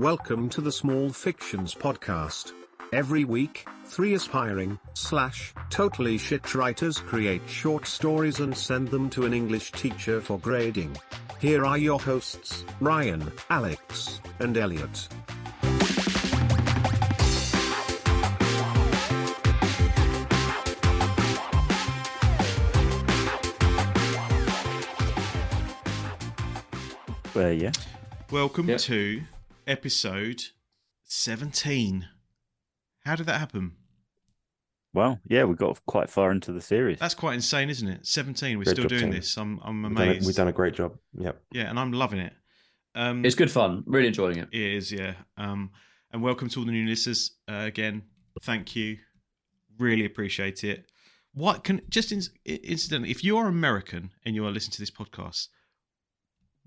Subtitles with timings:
[0.00, 2.52] Welcome to the Small Fictions Podcast.
[2.90, 9.26] Every week, three aspiring, slash, totally shit writers create short stories and send them to
[9.26, 10.96] an English teacher for grading.
[11.38, 15.06] Here are your hosts, Ryan, Alex, and Elliot.
[27.34, 27.72] Well, yeah.
[28.30, 28.80] Welcome Yep.
[28.80, 29.22] to
[29.70, 30.42] episode
[31.04, 32.08] 17.
[33.04, 33.76] How did that happen?
[34.92, 36.98] Well, yeah, we got quite far into the series.
[36.98, 38.04] That's quite insane, isn't it?
[38.04, 38.58] 17.
[38.58, 39.10] We're Great still doing team.
[39.12, 39.36] this.
[39.36, 40.26] I'm, I'm We've done, a, amazed.
[40.26, 40.98] we've done a great job.
[41.16, 41.40] Yep.
[41.52, 42.32] Yeah, and I'm loving it.
[42.96, 43.84] Um, It's good fun.
[43.86, 44.48] Really enjoying it.
[44.50, 45.14] It is, yeah.
[45.36, 45.70] Um,
[46.12, 48.02] and welcome to all the new listeners uh, again.
[48.42, 48.98] Thank you.
[49.78, 50.90] Really appreciate it.
[51.32, 54.90] What can just in, incidentally, if you are American and you are listening to this
[54.90, 55.46] podcast,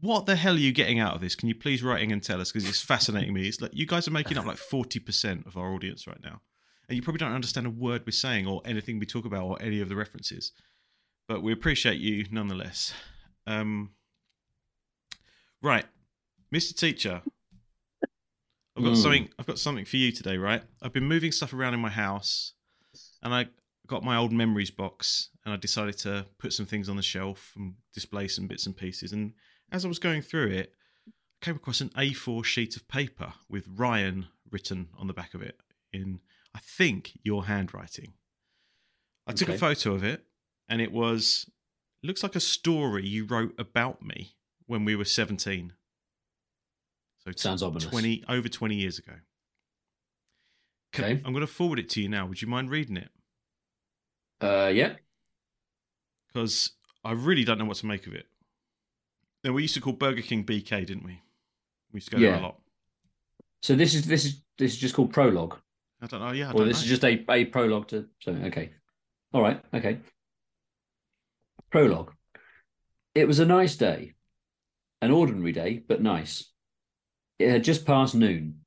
[0.04, 1.34] what the hell are you getting out of this?
[1.36, 3.48] Can you please write in and tell us because it's fascinating me.
[3.48, 6.42] It's like you guys are making up like forty percent of our audience right now,
[6.90, 9.62] and you probably don't understand a word we're saying or anything we talk about or
[9.62, 10.52] any of the references,
[11.28, 12.94] but we appreciate you nonetheless.
[13.48, 13.92] Um,
[15.62, 15.86] right,
[16.54, 16.76] Mr.
[16.78, 17.22] Teacher,
[18.76, 19.02] I've got Mm.
[19.02, 19.30] something.
[19.40, 20.38] I've got something for you today.
[20.38, 22.54] Right, I've been moving stuff around in my house,
[23.22, 23.48] and I
[23.88, 27.54] got my old memories box, and I decided to put some things on the shelf
[27.56, 29.12] and display some bits and pieces.
[29.14, 29.34] And
[29.74, 30.72] as I was going through it,
[31.08, 31.12] I
[31.46, 35.60] came across an A4 sheet of paper with Ryan written on the back of it
[35.92, 36.20] in,
[36.56, 38.14] I think, your handwriting.
[39.28, 40.24] I took a photo of it,
[40.70, 41.50] and it was
[42.04, 44.36] looks like a story you wrote about me
[44.68, 45.74] when we were 17.
[47.26, 47.86] So Sounds ominous.
[47.86, 49.14] 20 over 20 years ago.
[50.92, 51.22] Can- Okay.
[51.26, 52.26] I'm going to forward it to you now.
[52.28, 53.10] Would you mind reading it?
[54.42, 54.96] Uh, yeah.
[56.28, 58.28] Because I really don't know what to make of it.
[59.52, 61.22] We used to call Burger King BK, didn't we?
[61.92, 62.60] We used to go there a lot.
[63.62, 65.58] So this is this is this is just called prologue,
[66.02, 66.32] I don't know.
[66.32, 66.84] Yeah, I or don't this know.
[66.84, 68.08] is just a a prologue to.
[68.20, 68.72] So okay,
[69.34, 70.00] all right, okay.
[71.72, 72.14] Prologue.
[73.16, 74.14] It was a nice day,
[75.02, 76.52] an ordinary day, but nice.
[77.40, 78.60] It had just passed noon.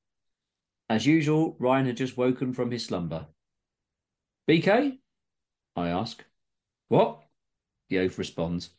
[0.89, 3.27] As usual, Ryan had just woken from his slumber.
[4.49, 4.99] BK?
[5.75, 6.25] I ask.
[6.89, 7.23] What?
[7.91, 8.71] The oaf responds.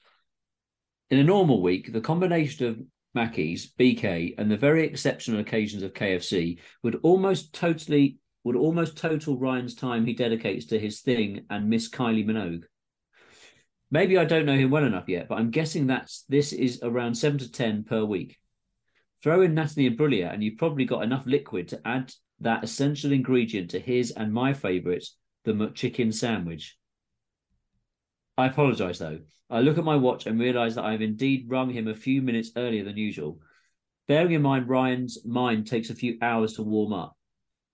[1.10, 2.82] In a normal week, the combination of
[3.14, 9.38] Mackey's, BK, and the very exceptional occasions of KFC would almost totally would almost total
[9.38, 12.64] Ryan's time he dedicates to his thing and Miss Kylie Minogue.
[13.92, 17.16] Maybe I don't know him well enough yet, but I'm guessing that's this is around
[17.16, 18.38] seven to ten per week.
[19.24, 23.72] Throw in Natalie Imbruglia, and you've probably got enough liquid to add that essential ingredient
[23.72, 25.06] to his and my favourite,
[25.46, 26.78] the McChicken sandwich.
[28.38, 29.20] I apologise though.
[29.50, 32.22] I look at my watch and realise that I have indeed rung him a few
[32.22, 33.40] minutes earlier than usual.
[34.08, 37.18] Bearing in mind Ryan's mind takes a few hours to warm up.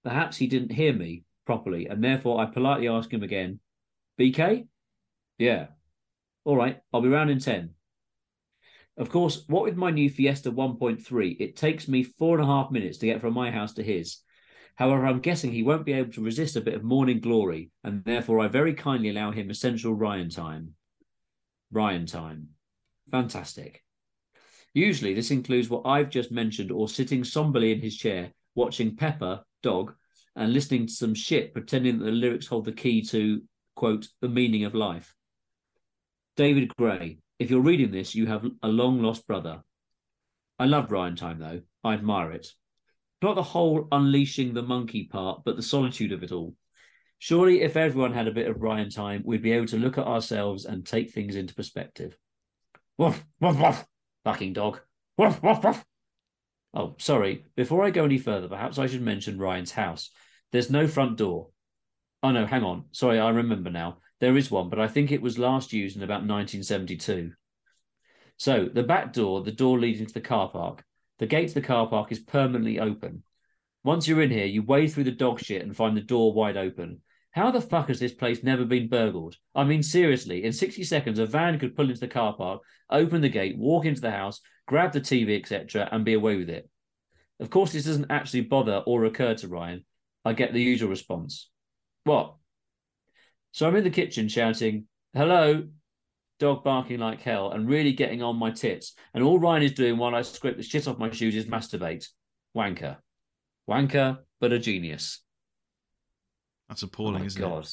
[0.04, 3.60] Perhaps he didn't hear me properly, and therefore I politely ask him again,
[4.20, 4.68] BK?
[5.38, 5.68] Yeah.
[6.46, 7.72] All right, I'll be round in 10.
[8.98, 12.70] Of course, what with my new Fiesta 1.3, it takes me four and a half
[12.72, 14.20] minutes to get from my house to his.
[14.76, 18.04] However, I'm guessing he won't be able to resist a bit of morning glory, and
[18.04, 20.74] therefore I very kindly allow him essential Ryan time.
[21.72, 22.50] Ryan time.
[23.12, 23.84] Fantastic.
[24.74, 29.44] Usually, this includes what I've just mentioned, or sitting somberly in his chair, watching Pepper,
[29.62, 29.94] dog,
[30.36, 33.44] and listening to some shit, pretending that the lyrics hold the key to,
[33.76, 35.14] quote, the meaning of life.
[36.36, 39.62] David Gray, if you're reading this, you have a long lost brother.
[40.58, 41.62] I love Ryan time, though.
[41.84, 42.48] I admire it.
[43.24, 46.56] Not the whole unleashing the monkey part, but the solitude of it all.
[47.20, 50.06] Surely, if everyone had a bit of Ryan time, we'd be able to look at
[50.06, 52.18] ourselves and take things into perspective.
[52.98, 53.86] Woof, woof, woof.
[54.26, 54.82] Fucking dog.
[55.18, 55.86] Woof, woof, woof.
[56.74, 57.46] Oh, sorry.
[57.56, 60.10] Before I go any further, perhaps I should mention Ryan's house.
[60.52, 61.48] There's no front door.
[62.24, 62.88] Oh, no, hang on.
[62.92, 64.00] Sorry, I remember now.
[64.20, 67.32] There is one, but I think it was last used in about 1972.
[68.36, 70.84] So, the back door, the door leading to the car park,
[71.20, 73.24] the gate to the car park is permanently open.
[73.84, 76.58] Once you're in here, you wade through the dog shit and find the door wide
[76.58, 77.02] open.
[77.32, 79.38] How the fuck has this place never been burgled?
[79.56, 83.22] I mean, seriously, in 60 seconds, a van could pull into the car park, open
[83.22, 86.70] the gate, walk into the house, grab the TV, etc., and be away with it.
[87.40, 89.84] Of course, this doesn't actually bother or occur to Ryan.
[90.24, 91.50] I get the usual response.
[92.04, 92.36] What?
[93.52, 95.68] So I'm in the kitchen shouting, hello,
[96.44, 98.94] dog barking like hell and really getting on my tits.
[99.14, 102.06] And all Ryan is doing while I scrape the shit off my shoes is masturbate.
[102.56, 102.98] Wanker.
[103.70, 105.22] Wanker, but a genius.
[106.68, 107.48] That's Oh appalling, my isn't it?
[107.48, 107.68] God.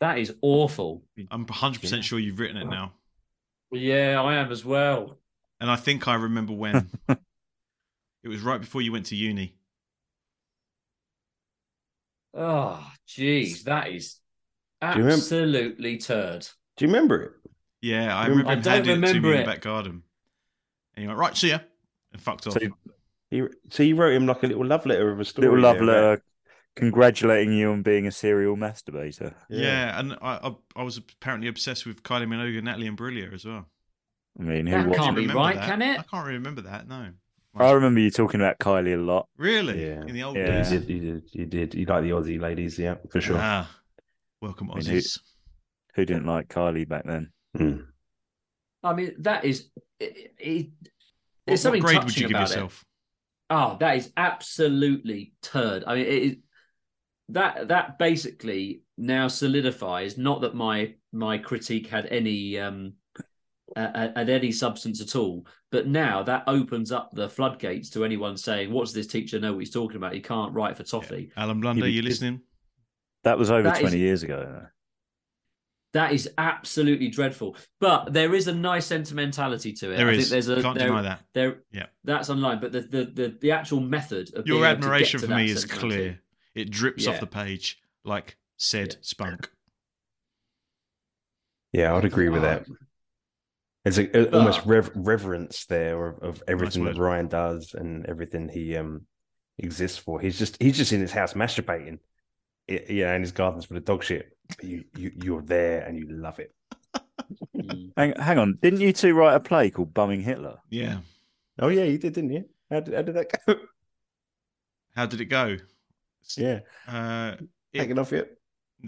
[0.00, 1.02] That is awful.
[1.30, 2.00] I'm 100% Yeah.
[2.00, 2.94] sure you've written it now.
[3.70, 5.18] Yeah, I am as well.
[5.60, 6.88] And I think I remember when.
[7.08, 9.54] it was right before you went to uni.
[12.32, 14.18] Oh, jeez, that is
[14.82, 16.46] you remember- absolutely turd.
[16.76, 17.32] Do you remember it?
[17.80, 19.46] Yeah, I I remember him don't handing it to me remember in the it.
[19.46, 20.02] back garden.
[20.94, 21.58] And he went, right, see ya.
[22.12, 22.54] And fucked off.
[22.54, 22.60] So
[23.30, 25.46] He, so you wrote him like a little love letter of a story.
[25.48, 26.18] little love there, letter right?
[26.76, 29.34] congratulating you on being a serial masturbator.
[29.48, 29.98] yeah.
[29.98, 33.66] and I, I I was apparently obsessed with Kylie Minogue, Natalie Imbruglia as well.
[34.38, 35.66] I mean, who That can't be right, that?
[35.68, 35.98] can it?
[35.98, 37.08] I can't really remember that, no.
[37.56, 39.26] I remember you talking about Kylie a lot.
[39.36, 39.84] Really?
[39.84, 40.02] Yeah.
[40.02, 40.46] In the old Yeah.
[40.62, 40.70] days?
[40.72, 41.74] You did, you did, you did.
[41.74, 43.38] You like the Aussie ladies, yeah, for sure.
[43.40, 43.68] Ah,
[44.40, 45.18] welcome, I mean, who- Aussies.
[45.96, 47.30] Who didn't like Kylie back then?
[47.58, 47.86] Mm.
[48.82, 49.68] I mean, that is.
[50.00, 50.66] It, it,
[51.46, 52.80] What, something what grade would touching you give about yourself?
[52.82, 52.86] It.
[53.50, 55.84] Oh, that is absolutely turd.
[55.86, 56.36] I mean, it is
[57.30, 62.94] that that basically now solidifies not that my my critique had any um
[63.76, 68.36] uh, had any substance at all, but now that opens up the floodgates to anyone
[68.36, 70.14] saying, "What's this teacher know what he's talking about?
[70.14, 72.40] He can't write for toffee." Alan Blunder, but you listening?
[73.24, 74.66] That was over That is- 20 years ago.
[75.92, 75.98] Though.
[76.00, 77.56] That is absolutely dreadful.
[77.80, 79.96] But there is a nice sentimentality to it.
[79.96, 80.18] There I is.
[80.18, 81.22] think there's a Can't there, deny that.
[81.34, 81.86] There, Yeah.
[82.04, 82.60] that's online.
[82.60, 85.26] But the the the, the actual method of Your being able to get admiration to
[85.26, 86.20] for me is clear.
[86.54, 88.98] It drips off the page like said Yeah.
[89.02, 89.50] spunk.
[91.72, 92.66] Yeah, I'd agree with that.
[93.84, 96.96] There's a, a- almost rev- reverence there of, of everything that.
[96.98, 99.06] Ryan does and everything he um
[99.58, 100.20] exists for.
[100.20, 101.98] He's just he's just in his house masturbating,
[102.70, 104.36] I- yeah, and his garden's full of dog shit.
[104.56, 106.54] But you you you're there and you love it.
[107.96, 108.58] Hang, hang on.
[108.62, 110.58] Didn't you two write a play called Bumming Hitler?
[110.70, 110.98] Yeah.
[111.58, 112.44] Oh yeah, you did, didn't you?
[112.70, 113.54] How did, how did that go?
[114.94, 115.56] How did it go?
[116.36, 117.36] yeah, Uh,
[117.72, 118.30] it- hanging off yet?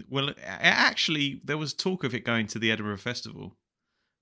[0.09, 3.57] well, a- actually, there was talk of it going to the Edinburgh Festival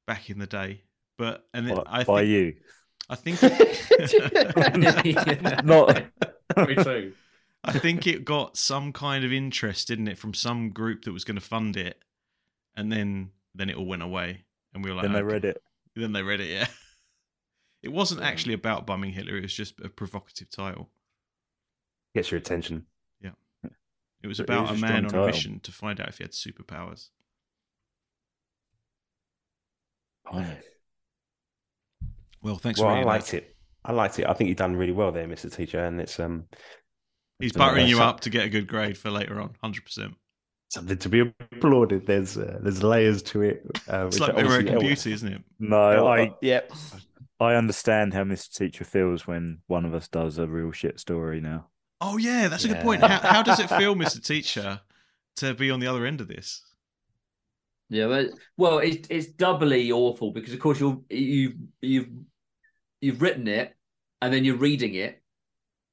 [0.07, 0.83] back in the day,
[1.17, 2.53] but and it, By, I by think you.
[3.09, 3.41] I think
[5.65, 6.03] Not.
[6.55, 7.13] Very true.
[7.63, 11.25] I think it got some kind of interest, didn't it, from some group that was
[11.25, 12.01] going to fund it,
[12.75, 15.33] and then then it all went away, and we were like, then they okay.
[15.33, 15.61] read it.
[15.95, 16.49] Then they read it.
[16.49, 16.67] Yeah,
[17.83, 19.37] it wasn't actually about bumming Hitler.
[19.37, 20.89] It was just a provocative title.
[22.15, 22.85] Gets your attention.
[23.21, 23.31] Yeah,
[24.23, 26.17] it was about is a a man on strong a mission to find out if
[26.17, 27.09] he had superpowers.
[32.41, 33.37] Well, thanks well, for I liked that.
[33.37, 33.55] it.
[33.83, 34.27] I liked it.
[34.27, 35.53] I think you've done really well there, Mr.
[35.53, 36.45] Teacher, and it's um
[37.39, 40.15] He's So buttering you up to get a good grade for later on, hundred percent.
[40.69, 42.05] something to be applauded.
[42.05, 43.65] There's uh, there's layers to it.
[43.91, 45.41] Uh, It's like are American El- Beauty, isn't it?
[45.59, 46.61] No, I, yeah.
[47.39, 48.53] I understand how Mr.
[48.53, 51.67] Teacher feels when one of us does a real shit story now.
[52.01, 53.01] Oh yeah, that's a good point.
[53.01, 54.81] How, how does it feel, Mister Teacher,
[55.37, 56.61] to be on the other end of this?
[57.89, 58.25] Yeah,
[58.57, 62.09] well, it's it's doubly awful because of course you're you you've
[63.01, 63.75] you've written it
[64.21, 65.21] and then you're reading it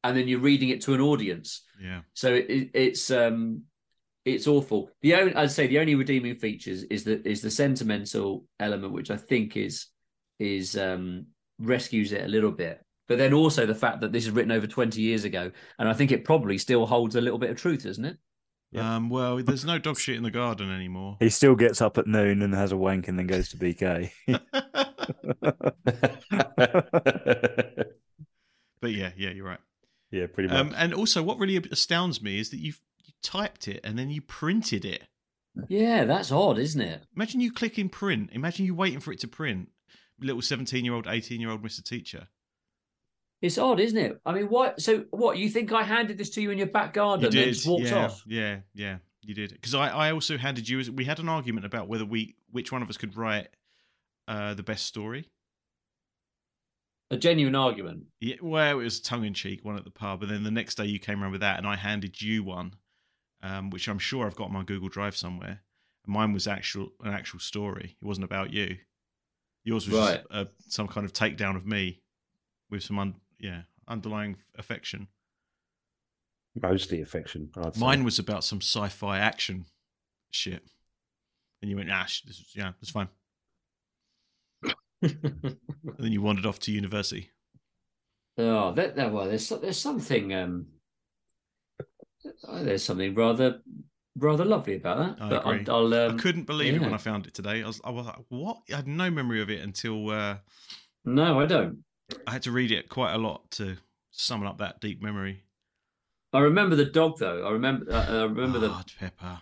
[0.09, 1.63] and then you're reading it to an audience.
[1.83, 3.63] Yeah, So it, it's um
[4.25, 4.91] it's awful.
[5.03, 9.11] The only I'd say the only redeeming features is that is the sentimental element, which
[9.11, 9.87] I think is
[10.39, 11.27] is um
[11.59, 12.83] rescues it a little bit.
[13.09, 15.93] But then also the fact that this is written over twenty years ago, and I
[15.93, 18.17] think it probably still holds a little bit of truth, doesn't it?
[18.73, 18.97] Yeah.
[18.97, 21.17] Um, well, there's no dog shit in the garden anymore.
[21.21, 24.11] He still gets up at noon and has a wank and then goes to BK.
[28.81, 29.61] but yeah, yeah, you're right.
[30.11, 30.59] Yeah, pretty much.
[30.59, 34.11] Um, and also, what really astounds me is that you've you typed it and then
[34.11, 35.05] you printed it.
[35.69, 37.03] Yeah, that's odd, isn't it?
[37.15, 38.31] Imagine you clicking print.
[38.33, 39.71] Imagine you waiting for it to print.
[40.21, 42.29] Little seventeen-year-old, eighteen-year-old Mister Teacher.
[43.43, 44.21] It's odd, isn't it?
[44.25, 44.81] I mean, what?
[44.81, 45.37] So, what?
[45.37, 47.55] You think I handed this to you in your back garden You and then did,
[47.55, 48.23] just walked yeah, off?
[48.27, 48.97] yeah, yeah.
[49.23, 50.93] You did because I, I also handed you.
[50.93, 53.49] We had an argument about whether we, which one of us could write
[54.29, 55.29] uh, the best story.
[57.11, 58.05] A genuine argument.
[58.21, 60.75] Yeah, well, it was tongue in cheek, one at the pub, and then the next
[60.75, 62.75] day you came around with that, and I handed you one,
[63.43, 65.63] um, which I'm sure I've got on my Google Drive somewhere.
[66.07, 67.97] Mine was actual an actual story.
[68.01, 68.77] It wasn't about you.
[69.65, 70.17] Yours was Right.
[70.19, 72.01] just uh, some kind of takedown of me
[72.71, 75.07] with some un- yeah underlying affection.
[76.61, 77.51] Mostly affection.
[77.57, 77.81] I'd say.
[77.81, 79.67] Mine was about some sci-fi action
[80.31, 80.65] shit,
[81.61, 83.09] and you went, "Ash, this is, yeah, that's fine."
[85.03, 85.57] And
[85.99, 87.31] then you wandered off to university.
[88.39, 90.67] Oh, that, that well, there's there's something um,
[92.49, 93.61] oh, there's something rather
[94.19, 95.25] rather lovely about that.
[95.25, 95.65] I but agree.
[95.69, 96.95] I'll, I'll um, I couldn't believe it when.
[96.95, 97.63] I found it today.
[97.63, 100.37] I was, I was like, "What?" I had no memory of it until uh,
[101.05, 101.79] no, I don't.
[102.27, 103.77] I had to read it quite a lot to
[104.11, 105.43] summon up that deep memory.
[106.33, 107.47] I remember the dog though.
[107.47, 107.91] I remember.
[107.91, 109.39] Uh, I remember the Ah, Pepper.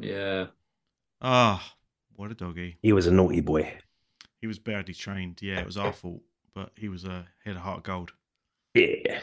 [0.00, 0.46] yeah.
[1.20, 1.74] Ah,
[2.16, 2.78] what a doggy.
[2.82, 3.78] He was a naughty boy.
[4.40, 5.40] He was badly trained.
[5.42, 6.22] Yeah, it was our fault,
[6.54, 8.12] but he was a he had a heart of gold.
[8.74, 9.20] Yeah.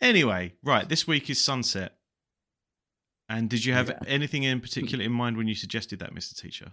[0.00, 1.96] Anyway, right, this week is Sunset.
[3.28, 3.98] And did you have Yeah.
[4.06, 6.34] anything in particular in mind when you suggested that, Mr.
[6.36, 6.72] Teacher?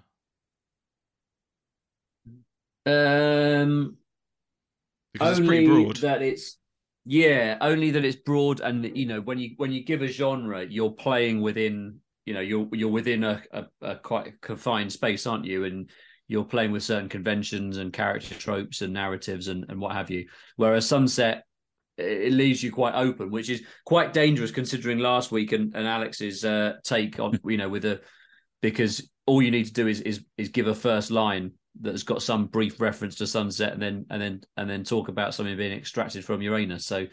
[2.85, 3.97] Um,
[5.13, 5.97] Because it's pretty broad.
[5.97, 6.57] that it's
[7.05, 10.65] yeah, only that it's broad, and you know when you when you give a genre,
[10.65, 15.45] you're playing within you know you're you're within a, a, a quite confined space, aren't
[15.45, 15.65] you?
[15.65, 15.89] And
[16.27, 20.27] you're playing with certain conventions and character tropes and narratives and and what have you.
[20.55, 21.43] Whereas Sunset,
[21.97, 26.43] it leaves you quite open, which is quite dangerous considering last week and, and Alex's
[26.45, 28.01] uh, take on you know with a
[28.61, 32.21] because all you need to do is is is give a first line that's got
[32.23, 35.77] some brief reference to sunset and then and then and then talk about something being
[35.77, 36.85] extracted from Uranus.
[36.85, 37.05] So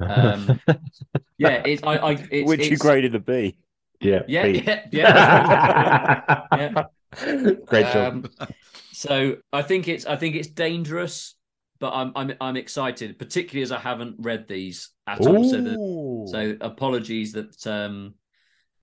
[0.00, 0.60] um,
[1.38, 3.56] yeah, it, I, I it's, Which you graded a B.
[4.00, 4.62] yeah, Yeah, B.
[4.66, 6.42] yeah, yeah.
[6.56, 6.84] Yeah.
[7.66, 8.28] Great job.
[8.38, 8.48] Um,
[8.92, 11.34] so I think it's I think it's dangerous,
[11.78, 15.44] but I'm I'm I'm excited, particularly as I haven't read these at all.
[15.50, 18.14] So the, so apologies that um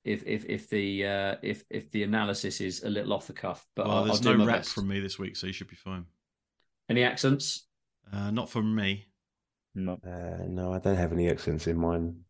[0.03, 3.65] if if if the uh if if the analysis is a little off the cuff,
[3.75, 4.73] but well, I'll, there's I'll do no my rap best.
[4.73, 6.05] from me this week, so you should be fine.
[6.89, 7.67] Any accents?
[8.11, 9.07] Uh, not from me.
[9.75, 9.99] No.
[10.05, 12.21] Uh, no, I don't have any accents in mine.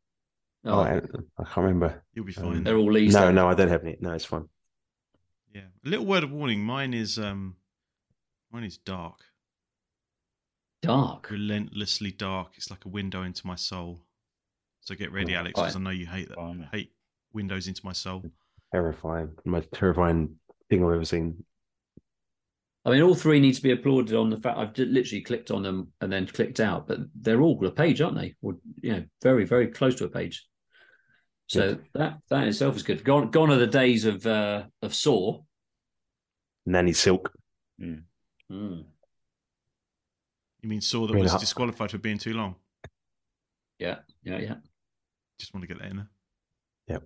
[0.65, 2.03] Oh, Oh, I, I can't remember.
[2.13, 2.63] You'll be Um, fine.
[2.63, 3.13] they're all Lee's.
[3.13, 3.35] No, then.
[3.35, 3.95] no, I don't have any.
[4.01, 4.49] No, it's fine.
[5.57, 5.63] Yeah.
[5.85, 6.61] A little word of warning.
[6.61, 7.55] Mine is um,
[8.51, 9.19] mine is dark,
[10.81, 11.29] dark.
[11.29, 12.53] relentlessly dark.
[12.55, 14.01] It's like a window into my soul.
[14.81, 16.35] So get ready, Oh, Alex, because I know you hate that.
[16.35, 16.67] Fine.
[16.71, 16.91] Hate
[17.33, 18.23] windows into my soul.
[18.73, 19.29] Terrifying.
[19.45, 20.35] Most terrifying
[20.69, 21.43] thing I've ever seen.
[22.85, 25.51] I mean, all three need to be applauded on the fact I've ju- literally clicked
[25.51, 28.35] on them and then clicked out, but they're all a page, aren't they?
[28.41, 30.45] Or you know, very very close to a page.
[31.47, 33.03] So that that in itself is good.
[33.03, 35.41] Gone gone are the days of uh of Saw.
[36.67, 37.31] Nanny Silk.
[37.81, 38.03] Mm.
[38.50, 38.86] You
[40.63, 41.39] mean Saw that Really was hot.
[41.39, 42.55] disqualified for being too long?
[43.79, 44.55] Yeah, yeah, yeah.
[45.39, 47.00] Just want to get that in there.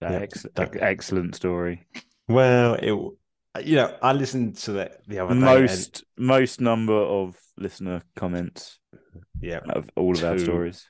[0.00, 1.86] That Yeah, ex- that- excellent story.
[2.28, 2.92] Well, it,
[3.66, 5.40] you know, I listened to that the other day.
[5.40, 8.78] and- Most most number of listener comments
[9.40, 10.88] yeah, out of all of our stories.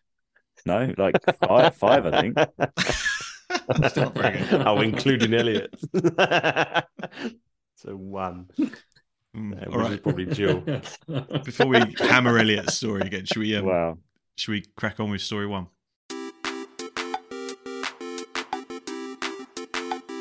[0.64, 2.34] No, like five, five, I think.
[3.68, 4.62] That's not very good.
[4.66, 5.72] oh, including Elliot.
[7.86, 8.46] so one.
[9.36, 10.02] Mm, Uh, all right.
[10.02, 10.60] probably Jill.
[11.44, 13.54] Before we hammer Elliot's story again, should we?
[13.54, 13.98] Um, Wow.
[14.36, 15.68] Should we crack on with story one?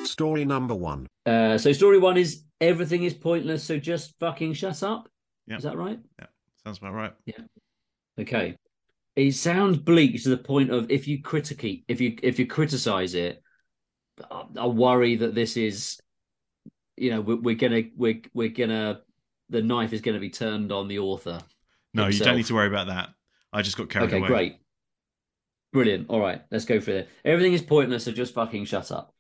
[0.05, 1.07] Story number one.
[1.25, 5.09] Uh, so story one is everything is pointless, so just fucking shut up.
[5.47, 5.57] Yeah.
[5.57, 5.99] Is that right?
[6.19, 6.27] Yeah.
[6.63, 7.13] Sounds about right.
[7.25, 7.39] Yeah.
[8.19, 8.55] Okay.
[9.17, 13.13] It sounds bleak to the point of if you critique, if you if you criticize
[13.15, 13.41] it,
[14.31, 15.99] I, I worry that this is,
[16.97, 19.01] you know, we're, we're gonna we're we're gonna
[19.49, 21.39] the knife is gonna be turned on the author.
[21.93, 23.09] No, you don't need to worry about that.
[23.53, 24.27] I just got carried okay, away.
[24.27, 24.55] great,
[25.71, 26.09] brilliant.
[26.09, 27.09] All right, let's go for it.
[27.23, 29.13] Everything is pointless, so just fucking shut up.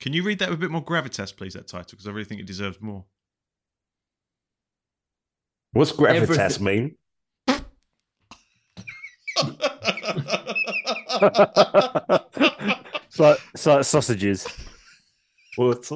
[0.00, 1.54] Can you read that with a bit more gravitas, please?
[1.54, 3.04] That title, because I really think it deserves more.
[5.72, 6.96] What's gravitas Everything- mean?
[11.16, 11.28] it's
[13.18, 14.46] like it's like sausages.
[15.56, 15.90] What's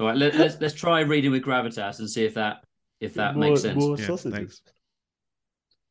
[0.00, 2.64] All right, let, let's let's try reading with gravitas and see if that
[3.00, 3.76] if that more, makes sense.
[3.76, 4.34] More Yeah, sausages.
[4.34, 4.62] thanks.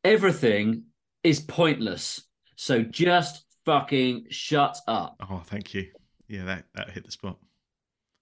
[0.04, 0.86] Everything
[1.24, 2.24] is pointless,
[2.56, 5.18] so just fucking shut up.
[5.30, 5.90] Oh, thank you.
[6.28, 7.38] Yeah, that that hit the spot.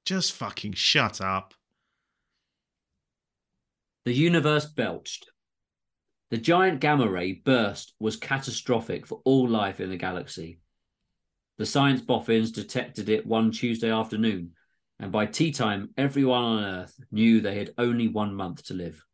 [0.05, 1.53] Just fucking shut up.
[4.03, 5.31] The universe belched.
[6.31, 10.59] The giant gamma ray burst was catastrophic for all life in the galaxy.
[11.57, 14.51] The science boffins detected it one Tuesday afternoon,
[14.99, 19.05] and by tea time, everyone on Earth knew they had only one month to live.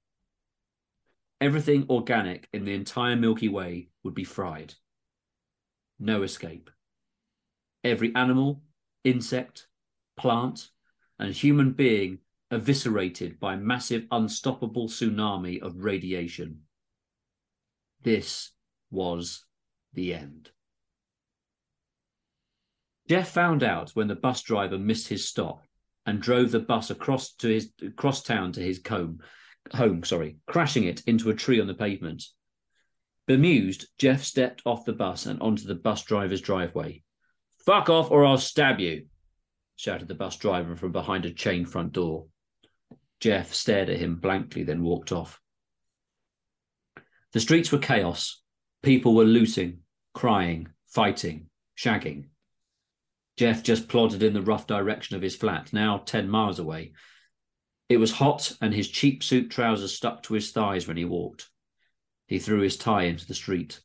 [1.42, 4.76] Everything organic in the entire Milky Way would be fried.
[6.00, 6.70] No escape.
[7.84, 8.62] Every animal,
[9.04, 9.68] insect,
[10.16, 10.70] plant,
[11.20, 16.62] and human being eviscerated by massive unstoppable tsunami of radiation.
[18.04, 18.52] This
[18.90, 19.44] was
[19.94, 20.52] the end.
[23.10, 25.66] Jeff found out when the bus driver missed his stop
[26.06, 29.20] and drove the bus across to his across town to his home,
[29.72, 32.24] home, sorry, crashing it into a tree on the pavement.
[33.26, 37.04] Bemused, Jeff stepped off the bus and onto the bus driver's driveway.
[37.66, 39.06] Fuck off or I'll stab you,
[39.78, 42.28] shouted the bus driver from behind a chain front door.
[43.22, 45.40] Jeff stared at him blankly, then walked off.
[47.32, 48.42] The streets were chaos.
[48.82, 49.80] People were looting,
[50.14, 52.26] crying, fighting, shagging.
[53.38, 56.94] Jeff just plodded in the rough direction of his flat, now 10 miles away.
[57.90, 61.50] It was hot, and his cheap suit trousers stuck to his thighs when he walked.
[62.28, 63.82] He threw his tie into the street.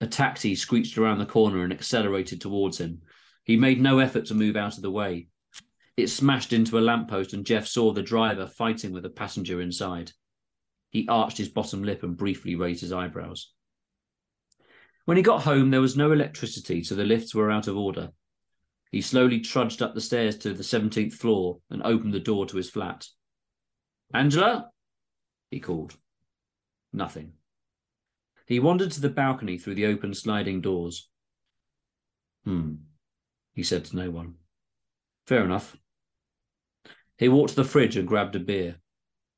[0.00, 3.02] A taxi screeched around the corner and accelerated towards him.
[3.44, 5.28] He made no effort to move out of the way.
[5.96, 10.12] It smashed into a lamppost, and Jeff saw the driver fighting with a passenger inside.
[10.90, 13.52] He arched his bottom lip and briefly raised his eyebrows.
[15.04, 18.10] When he got home, there was no electricity, so the lifts were out of order.
[18.94, 22.56] He slowly trudged up the stairs to the 17th floor and opened the door to
[22.56, 23.08] his flat.
[24.14, 24.70] Angela?
[25.50, 25.96] he called.
[26.92, 27.32] Nothing.
[28.46, 31.10] He wandered to the balcony through the open sliding doors.
[32.44, 32.74] Hmm,
[33.52, 34.34] he said to no one.
[35.26, 35.76] Fair enough.
[37.18, 38.76] He walked to the fridge and grabbed a beer.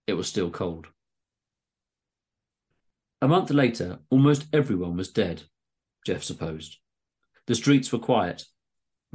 [0.06, 0.86] It was still cold.
[3.22, 5.44] A month later, almost everyone was dead,
[6.04, 6.76] Jeff supposed.
[7.46, 8.44] The streets were quiet.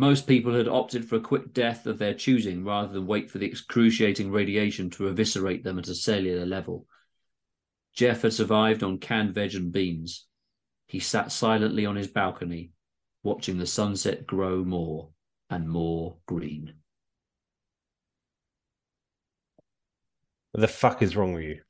[0.01, 3.37] Most people had opted for a quick death of their choosing rather than wait for
[3.37, 6.87] the excruciating radiation to eviscerate them at a cellular level.
[7.93, 10.25] Jeff had survived on canned veg and beans.
[10.87, 12.71] He sat silently on his balcony,
[13.21, 15.09] watching the sunset grow more
[15.51, 16.73] and more green.
[20.49, 21.61] What the fuck is wrong with you?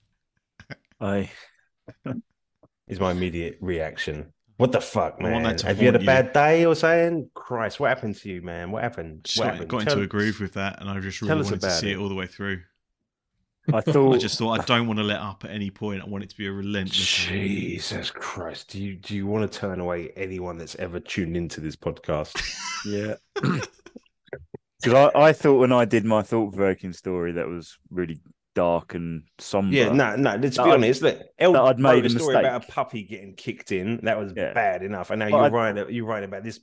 [1.02, 1.30] I
[2.88, 4.32] Is my immediate reaction.
[4.56, 5.44] What the fuck, man?
[5.44, 6.06] Have you had a you.
[6.06, 7.28] bad day or something?
[7.34, 8.70] Christ, what happened to you, man?
[8.70, 9.24] What happened?
[9.24, 9.70] Just what got, happened?
[9.70, 11.90] got into Tell- a groove with that, and I just really us wanted to see
[11.90, 11.96] it.
[11.96, 11.98] it.
[11.98, 12.62] all the way through.
[13.72, 16.00] I thought I just thought I don't want to let up at any point.
[16.00, 17.26] I want it to be a relentless.
[17.26, 18.70] Jesus Christ!
[18.70, 22.40] Do you do you want to turn away anyone that's ever tuned into this podcast?
[22.86, 23.14] Yeah.
[24.82, 28.20] Because I, I thought when I did my thought provoking story that was really
[28.56, 29.76] dark and somber.
[29.76, 30.34] yeah, no, no.
[30.34, 31.02] Let's That be I'd- honest.
[31.02, 34.00] Look, El that I'd made a story about a puppy getting kicked in.
[34.02, 34.52] That was Yeah.
[34.54, 35.10] bad enough.
[35.10, 35.94] And now But you're I- writing.
[35.94, 36.58] You're writing about this.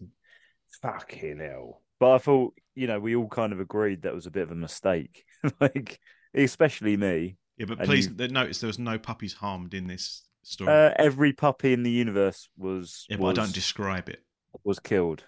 [0.81, 1.81] Fucking hell.
[1.99, 4.51] But I thought, you know, we all kind of agreed that was a bit of
[4.51, 5.23] a mistake.
[5.61, 5.99] like,
[6.33, 7.37] especially me.
[7.57, 10.71] Yeah, but please you- notice there was no puppies harmed in this story.
[10.73, 14.23] Uh, every puppy in the universe was yeah, but was, I don't describe it.
[14.63, 15.23] was killed.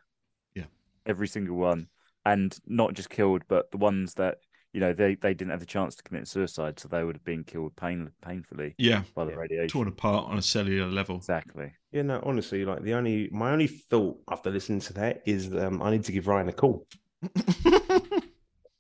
[0.55, 0.65] Yeah.
[1.05, 1.87] Every single one.
[2.25, 4.39] And not just killed, but the ones that,
[4.75, 7.23] you know, they, they didn't have the chance to commit suicide, so they would have
[7.23, 9.37] been killed pain, painfully Yeah, by the Yeah.
[9.37, 9.69] radiation.
[9.69, 11.15] torn apart on a cellular level.
[11.15, 11.71] Exactly.
[11.93, 15.81] Yeah, no, honestly, like the only my only thought after listening to that is um,
[15.81, 16.85] I need to give Ryan a call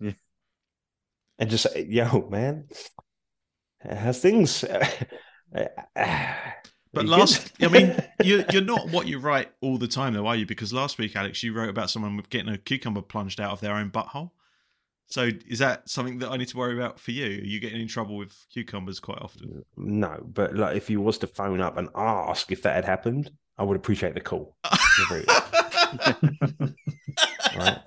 [0.01, 0.11] yeah.
[1.39, 2.67] and just say, "Yo, man,
[3.89, 4.65] how's things?"
[6.93, 10.27] But You last, I mean, you're, you're not what you write all the time, though,
[10.27, 10.45] are you?
[10.45, 13.73] Because last week, Alex, you wrote about someone getting a cucumber plunged out of their
[13.73, 14.31] own butthole.
[15.07, 17.25] So is that something that I need to worry about for you?
[17.25, 19.63] Are you getting in trouble with cucumbers quite often?
[19.77, 23.31] no, but like if you was to phone up and ask if that had happened,
[23.57, 24.55] I would appreciate the call.
[27.55, 27.77] Right.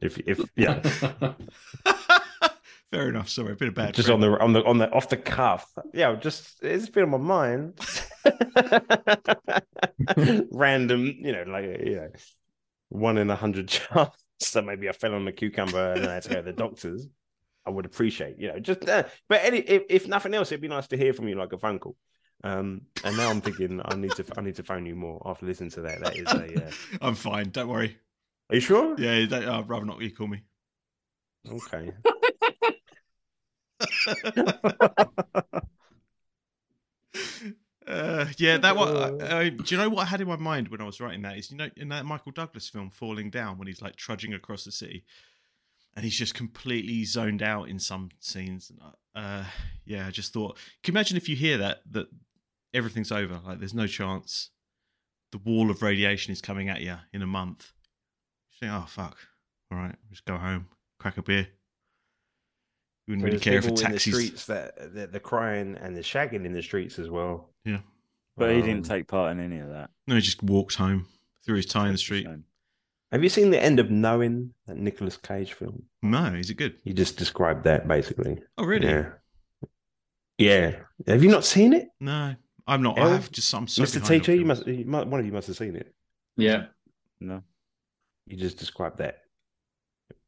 [0.00, 0.80] If if yeah,
[2.90, 3.28] Fair enough.
[3.28, 3.94] Sorry, a bit of bad.
[3.94, 4.22] just friend.
[4.22, 5.66] on the on the on the off the cuff.
[5.94, 7.78] Yeah, just it's been on my mind.
[10.50, 12.10] Random, you know, like you know,
[12.90, 14.10] one in a hundred chance
[14.50, 17.08] that maybe I fell on a cucumber and I had to go to the doctors.
[17.64, 20.68] I would appreciate, you know, just uh, but any if, if nothing else, it'd be
[20.68, 21.96] nice to hear from you like a phone call.
[22.44, 25.46] Um, and now I'm thinking I need to I need to phone you more after
[25.46, 26.00] listening to that.
[26.00, 26.66] That is a.
[26.66, 27.50] Uh, I'm fine.
[27.50, 27.96] Don't worry.
[28.50, 28.96] are you sure?
[28.98, 30.42] Yeah, don't, I'd rather not you call me.
[31.48, 31.92] Okay.
[37.92, 38.88] Uh, yeah, that one.
[38.88, 41.22] Uh, uh, do you know what I had in my mind when I was writing
[41.22, 41.36] that?
[41.36, 44.64] Is you know in that Michael Douglas film, Falling Down, when he's like trudging across
[44.64, 45.04] the city,
[45.94, 48.72] and he's just completely zoned out in some scenes.
[49.14, 49.44] Uh,
[49.84, 50.56] yeah, I just thought.
[50.82, 52.08] Can you imagine if you hear that that
[52.72, 53.40] everything's over?
[53.44, 54.50] Like there's no chance.
[55.32, 57.72] The wall of radiation is coming at you in a month.
[58.52, 59.18] You think, oh fuck!
[59.70, 61.48] All right, just go home, crack a beer.
[63.06, 64.10] You wouldn't So really care if a people the taxi.
[64.12, 67.51] streets that that they're crying and they're shagging in the streets as well.
[68.34, 69.90] But he Um, didn't take part in any of that.
[70.06, 71.06] No, he just walked home,
[71.44, 72.24] threw his tie in the street.
[72.24, 72.44] Shame.
[73.12, 75.82] Have you seen the end of Knowing that Nicolas Cage film?
[76.02, 76.76] No, is it good?
[76.82, 78.38] You just described that basically.
[78.56, 78.86] Oh, really?
[78.88, 79.10] Yeah.
[80.38, 80.76] Yeah.
[81.06, 82.34] Have you not seen it, No,
[82.66, 82.98] I'm not.
[82.98, 83.52] I have just.
[83.54, 84.00] I'm so Mr.
[84.00, 84.34] behind Teacher?
[84.34, 85.06] You must, you must.
[85.08, 85.94] One of you must have seen it.
[86.36, 86.66] yeah.
[87.20, 87.42] No.
[88.26, 89.18] You just described that.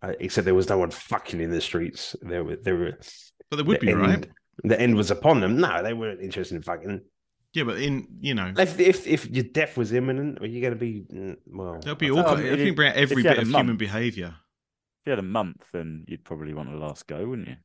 [0.03, 2.15] Uh, except there was no one fucking in the streets.
[2.21, 2.57] There were.
[2.57, 2.99] There were.
[3.49, 4.27] But there would the be, end, right?
[4.65, 5.59] The end was upon them.
[5.59, 7.01] No, they weren't interested in fucking.
[7.55, 10.73] Yeah, but in you know, If if, if your death was imminent, are you going
[10.75, 11.05] to be?
[11.13, 12.17] mm, Well, there'll be I all.
[12.17, 13.49] don't Oh, kind I I mean, think bring out every if you had bit of
[13.51, 14.35] month- human behaviour.
[15.03, 17.57] If you had a month, then you'd probably want to last go, wouldn't you?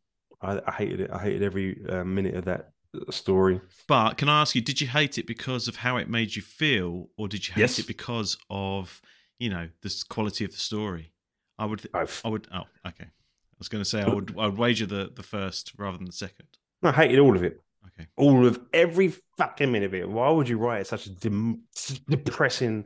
[0.41, 1.12] I, I hated it.
[1.12, 2.71] I hated every uh, minute of that
[3.10, 3.62] story.
[3.88, 6.41] But can I ask you, did you hate it because of how it made you
[6.41, 7.80] feel, or did you hate Yes.
[7.80, 9.02] it because of
[9.39, 11.13] you know the quality of the story?
[11.58, 11.82] I would.
[11.93, 12.47] I've, I would.
[12.54, 13.06] Oh, okay.
[13.06, 14.36] I was going to say I would.
[14.38, 16.47] I would wager the the first rather than the second.
[16.84, 17.62] I hated all of it.
[17.87, 18.07] Okay.
[18.17, 20.09] All of every fucking minute of it.
[20.09, 21.63] Why would you write such a dem-
[22.07, 22.85] depressing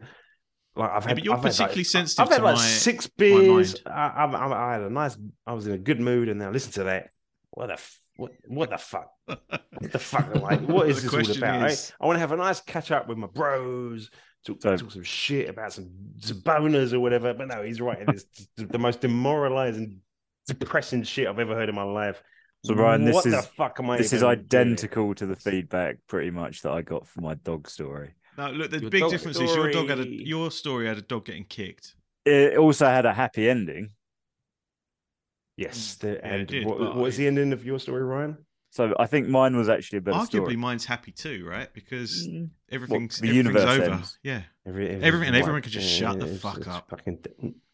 [0.76, 2.62] Like I've Yeah, had, but you're I've particularly like, sensitive I've had to like my-
[2.62, 3.76] six beers.
[3.86, 5.18] I, I, I, I had a nice.
[5.46, 7.10] I was in a good mood, and then I listened to that.
[7.52, 8.32] What the f- what?
[8.48, 9.10] What the fuck?
[9.26, 10.34] What the fuck?
[10.36, 11.70] Like, what is this all about?
[11.70, 14.10] is- I, I want to have a nice catch up with my bros.
[14.46, 17.34] Talk, So- talk some shit about some, some boners or whatever.
[17.34, 18.00] But no, he's right.
[18.08, 18.26] It's
[18.58, 20.00] the most demoralizing,
[20.48, 22.22] depressing shit I've ever heard in my life.
[22.66, 23.98] So Ryan, this what the is fuck am I?
[23.98, 24.40] this is even doing?
[24.40, 28.14] identical to the feedback pretty much that I got from my dog story.
[28.38, 30.24] No, look, the Your big dog difference is your dog had a story.
[30.26, 31.96] your story had a dog getting kicked.
[32.26, 33.90] It also had a happy ending.
[35.58, 35.96] Yes.
[35.96, 38.38] The, Yeah, it and did, what, what was I- the ending of your story, Ryan?
[38.72, 40.56] So I think mine was actually a better Arguably, story.
[40.56, 41.72] mine's happy too, right?
[41.76, 42.50] Because Mm.
[42.72, 43.92] everything's the everything's universe over.
[43.92, 44.18] ends.
[44.24, 45.64] Yeah, Every, Everything- and everyone white.
[45.64, 46.90] can just shut the fuck up.
[46.90, 47.20] Fucking,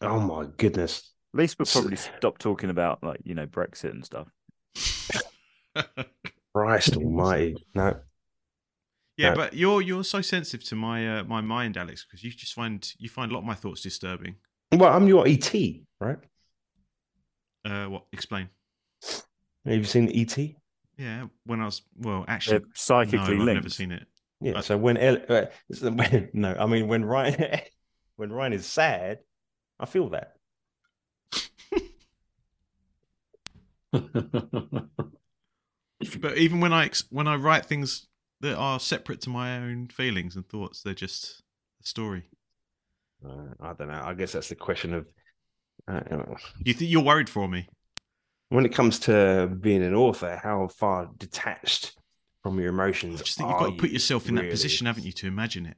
[0.02, 1.12] oh my goodness.
[1.32, 4.28] At least we'll probably stop talking about like you know Brexit and stuff.
[6.54, 7.56] Christ almighty.
[7.74, 7.96] No.
[9.16, 9.30] yeah.
[9.30, 9.36] No.
[9.36, 12.92] But you're you're so sensitive to my uh, my mind, Alex, because you just find
[12.98, 14.36] you find a lot of my thoughts disturbing.
[14.72, 15.52] Well, I'm your ET,
[16.00, 16.18] right?
[17.64, 18.04] Uh, what?
[18.12, 18.48] Explain.
[19.64, 20.36] Have you seen ET?
[20.96, 23.62] Yeah, when I was well, They're actually, no, psychically I've linked.
[23.62, 24.06] never seen it.
[24.40, 24.52] Yeah.
[24.52, 27.60] Uh, so when, El- uh, so when no, I mean when Ryan
[28.16, 29.18] when Ryan is sad,
[29.78, 30.34] I feel that.
[36.20, 38.06] But even when I ex- when I write things
[38.40, 41.42] that are separate to my own feelings and thoughts, they're just
[41.82, 42.24] a story.
[43.24, 44.02] Uh, I don't know.
[44.02, 45.06] I guess that's the question of
[45.86, 46.00] uh,
[46.64, 47.68] You think you're worried for me?
[48.48, 51.96] when it comes to being an author, how far detached
[52.42, 53.20] from your emotions?
[53.20, 55.66] I just think you've got to put yourself in that position, haven't you, to imagine
[55.66, 55.76] it?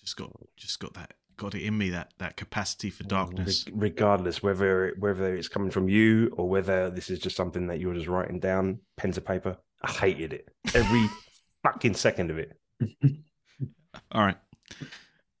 [0.00, 3.64] Just got just got that got it in me that that capacity for darkness.
[3.72, 7.94] Regardless whether whether it's coming from you or whether this is just something that you're
[7.94, 9.56] just writing down, pen to paper.
[9.82, 11.08] I hated it every
[11.62, 12.58] fucking second of it.
[14.12, 14.36] All right.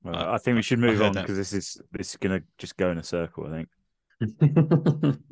[0.02, 2.76] Well, I- I think we should move on because this is this is gonna just
[2.76, 3.46] go in a circle.
[3.46, 3.64] I
[4.20, 5.18] think.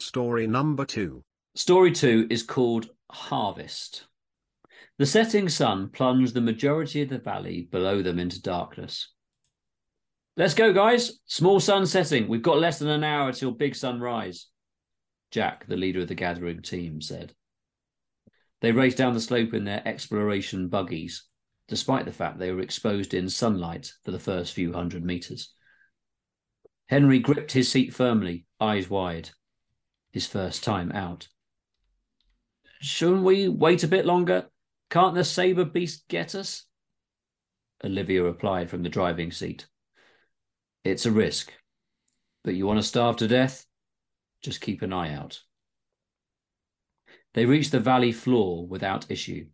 [0.00, 1.22] Story number two.
[1.54, 4.04] Story two is called Harvest.
[4.98, 9.08] The setting sun plunged the majority of the valley below them into darkness.
[10.36, 11.18] Let's go, guys.
[11.26, 12.28] Small sun setting.
[12.28, 14.46] We've got less than an hour till big sunrise.
[15.30, 17.34] Jack, the leader of the gathering team, said.
[18.60, 21.24] They raced down the slope in their exploration buggies,
[21.68, 25.52] despite the fact they were exposed in sunlight for the first few hundred meters.
[26.86, 29.30] Henry gripped his seat firmly, eyes wide.
[30.12, 31.28] His first time out.
[32.80, 34.46] Shouldn't we wait a bit longer?
[34.92, 36.66] Can't the saber beast get us?
[37.82, 39.66] Olivia replied from the driving seat.
[40.84, 41.50] It's a risk.
[42.44, 43.64] But you want to starve to death?
[44.42, 45.40] Just keep an eye out.
[47.32, 49.46] They reached the valley floor without issue.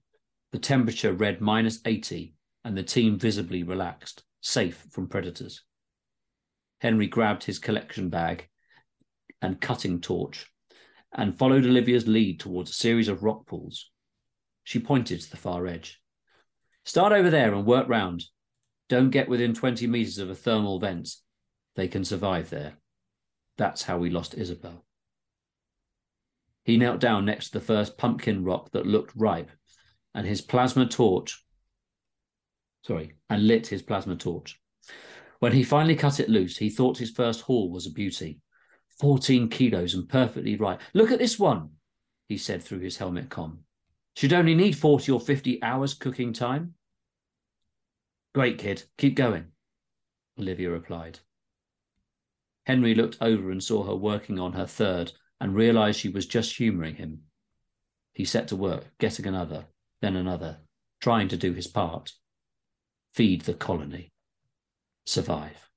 [0.50, 5.62] The temperature read minus 80, and the team visibly relaxed, safe from predators.
[6.80, 8.48] Henry grabbed his collection bag
[9.40, 10.46] and cutting torch
[11.12, 13.88] and followed Olivia's lead towards a series of rock pools.
[14.68, 15.98] She pointed to the far edge.
[16.84, 18.26] Start over there and work round.
[18.90, 21.08] Don't get within 20 meters of a thermal vent.
[21.74, 22.74] They can survive there.
[23.56, 24.84] That's how we lost Isabel.
[26.64, 29.50] He knelt down next to the first pumpkin rock that looked ripe,
[30.14, 31.42] and his plasma torch.
[32.82, 34.60] Sorry, and lit his plasma torch.
[35.38, 38.42] When he finally cut it loose, he thought his first haul was a beauty.
[39.00, 40.78] 14 kilos and perfectly right.
[40.92, 41.70] Look at this one,
[42.28, 43.64] he said through his helmet com.
[44.18, 46.74] Should only need 40 or 50 hours cooking time.
[48.34, 48.82] Great, kid.
[48.96, 49.52] Keep going,
[50.36, 51.20] Olivia replied.
[52.66, 56.56] Henry looked over and saw her working on her third and realized she was just
[56.56, 57.20] humoring him.
[58.12, 59.66] He set to work, getting another,
[60.00, 60.58] then another,
[61.00, 62.10] trying to do his part.
[63.14, 64.10] Feed the colony.
[65.06, 65.70] Survive.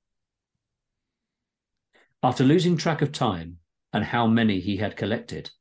[2.24, 3.58] After losing track of time
[3.92, 5.52] and how many he had collected,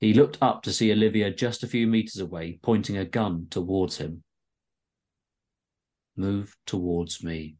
[0.00, 3.98] he looked up to see Olivia just a few meters away, pointing a gun towards
[3.98, 4.24] him.
[6.16, 7.56] Move towards me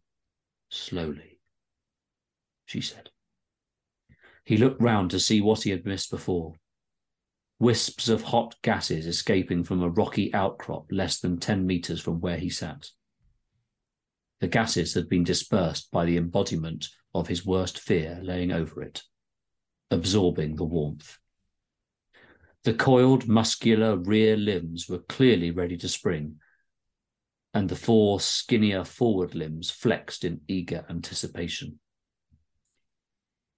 [0.71, 1.39] slowly,
[2.65, 3.11] she said.
[4.45, 6.55] He looked round to see what he had missed before.
[7.59, 12.39] Wisps of hot gases escaping from a rocky outcrop less than 10 meters from where
[12.39, 12.89] he sat.
[14.41, 19.03] The gases had been dispersed by the embodiment of his worst fear laying over it,
[19.91, 21.20] absorbing the warmth.
[22.65, 26.41] The coiled, muscular rear limbs were clearly ready to spring,
[27.55, 31.81] and the four skinnier forward limbs flexed in eager anticipation.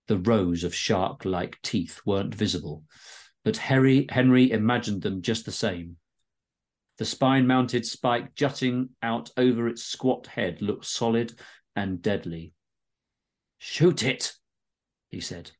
[0.06, 2.84] The rows of shark like teeth weren't visible,
[3.44, 5.96] but Harry, Henry imagined them just the same
[6.98, 11.32] The spine mounted spike jutting out over its squat head looked solid
[11.74, 12.52] and deadly.
[13.58, 14.34] Shoot it,
[15.08, 15.50] he said.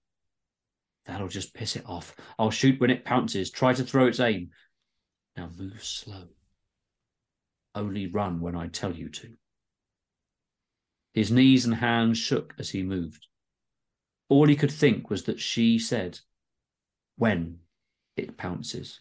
[1.07, 2.15] That'll just piss it off.
[2.39, 3.51] I'll shoot when it pounces.
[3.51, 4.51] Try to throw its aim.
[5.37, 6.29] Now move slow.
[7.75, 9.35] Only run when I tell you to.
[11.15, 13.27] His knees and hands shook as he moved.
[14.29, 16.21] All he could think was that she said,
[17.17, 17.59] when
[18.17, 19.01] it pounces,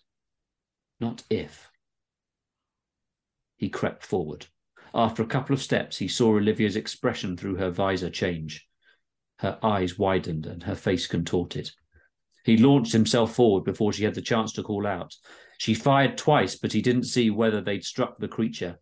[0.99, 1.69] not if.
[3.57, 4.47] He crept forward.
[4.93, 8.67] After a couple of steps, he saw Olivia's expression through her visor change.
[9.39, 11.71] Her eyes widened and her face contorted.
[12.43, 15.15] He launched himself forward before she had the chance to call out.
[15.57, 18.79] She fired twice, but he didn't see whether they'd struck the creature.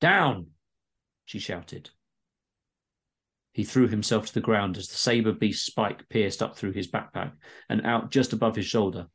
[0.00, 0.48] Down!
[1.24, 1.90] she shouted.
[3.52, 6.90] He threw himself to the ground as the saber beast spike pierced up through his
[6.90, 7.32] backpack
[7.68, 9.08] and out just above his shoulder.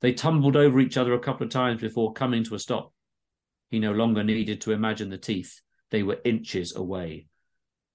[0.00, 2.92] They tumbled over each other a couple of times before coming to a stop.
[3.70, 5.60] He no longer needed to imagine the teeth,
[5.90, 7.26] they were inches away.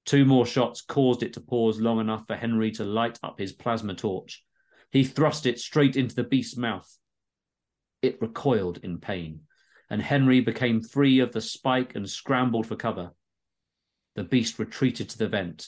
[0.06, 3.54] Two more shots caused it to pause long enough for Henry to light up his
[3.54, 4.44] plasma torch.
[4.92, 6.98] He thrust it straight into the beast's mouth.
[8.02, 9.42] It recoiled in pain,
[9.90, 13.12] and Henry became free of the spike and scrambled for cover.
[14.16, 15.68] The beast retreated to the vent,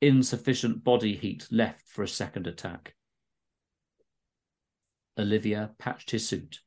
[0.00, 2.94] insufficient body heat left for a second attack.
[5.18, 6.60] Olivia patched his suit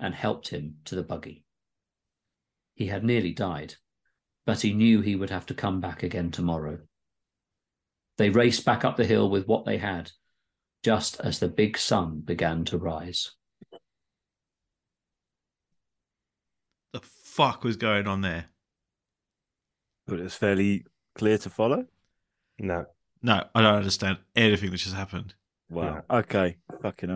[0.00, 1.44] and helped him to the buggy.
[2.74, 3.74] He had nearly died,
[4.46, 6.78] but he knew he would have to come back again tomorrow.
[8.16, 10.10] They raced back up the hill with what they had,
[10.84, 13.32] just as the big sun began to rise.
[16.92, 18.46] The fuck was going on there?
[20.06, 21.86] But it's fairly clear to follow.
[22.58, 22.86] No.
[23.22, 25.34] No, I don't understand anything that just happened.
[25.68, 26.02] Wow.
[26.08, 26.56] Okay.
[26.82, 27.08] Fucking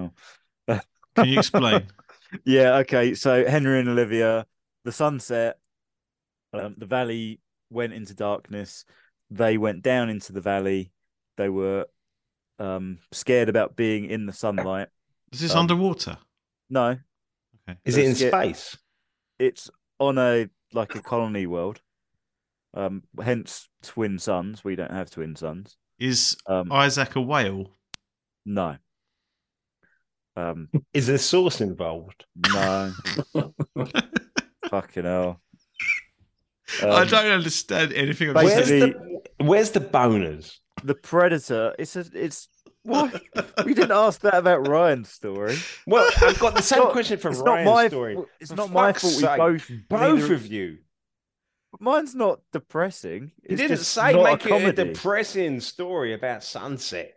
[0.67, 0.81] hell.
[1.17, 1.87] Can you explain?
[2.45, 2.79] yeah.
[2.79, 3.15] Okay.
[3.15, 4.47] So Henry and Olivia,
[4.85, 5.59] the sunset,
[6.53, 8.85] um, the valley went into darkness.
[9.31, 10.93] They went down into the valley.
[11.39, 11.87] They were
[12.59, 14.89] um, scared about being in the sunlight.
[15.33, 16.19] Is this Um, underwater?
[16.71, 16.99] No,
[17.69, 17.79] Okay.
[17.85, 18.29] Is it in Yeah.
[18.29, 18.77] space?
[19.39, 21.81] it's on a like a colony world.
[22.75, 24.65] Um, hence twin suns.
[24.65, 25.77] We don't have twin suns.
[25.99, 27.77] Is Um, Isaac a whale?
[28.45, 28.79] no.
[30.35, 32.25] Um, Is there sauce involved?
[32.53, 32.93] no.
[34.71, 35.43] Fucking hell.
[36.83, 38.37] I Um, don't understand anything of.
[38.37, 38.95] Where's the
[39.39, 40.59] Where's the boners?
[40.83, 41.75] The predator.
[41.79, 42.05] It's a.
[42.15, 42.49] It's
[42.85, 43.23] what
[43.65, 45.57] we didn't ask that about Ryan's story.
[45.87, 47.89] Well, I've got the same not- question for It's Ryan's not my.
[47.89, 48.17] story.
[48.41, 49.17] It's For not my fault.
[49.17, 49.71] We both.
[49.89, 50.79] Both of you.
[51.81, 53.33] Mine's not depressing.
[53.49, 57.15] You didn't say make a it a depressing story about sunset.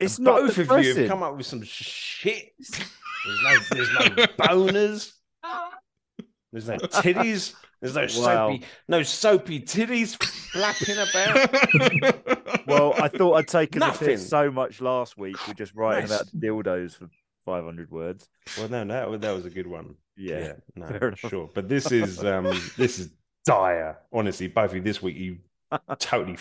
[0.00, 2.52] It's And not both of you have come up with some shit.
[3.24, 5.12] There's no, there's no boners.
[6.50, 7.54] There's no titties.
[7.82, 8.48] There's no Wow.
[8.50, 10.16] soapy, no soapy titties
[10.52, 12.32] flapping about.
[12.66, 14.08] Well, I thought I'd taken the Nothing.
[14.08, 16.20] piss so much last week with just writing Nice.
[16.20, 17.08] about dildos for
[17.44, 18.28] 500 words.
[18.56, 19.96] Well, no, no, that was a good one.
[20.16, 20.52] Yeah.
[20.76, 21.18] no, fair enough.
[21.18, 21.50] sure.
[21.52, 22.44] But this is um,
[22.76, 23.10] this is
[23.44, 23.98] dire.
[24.12, 25.38] Honestly, both of you this week you
[25.98, 26.36] totally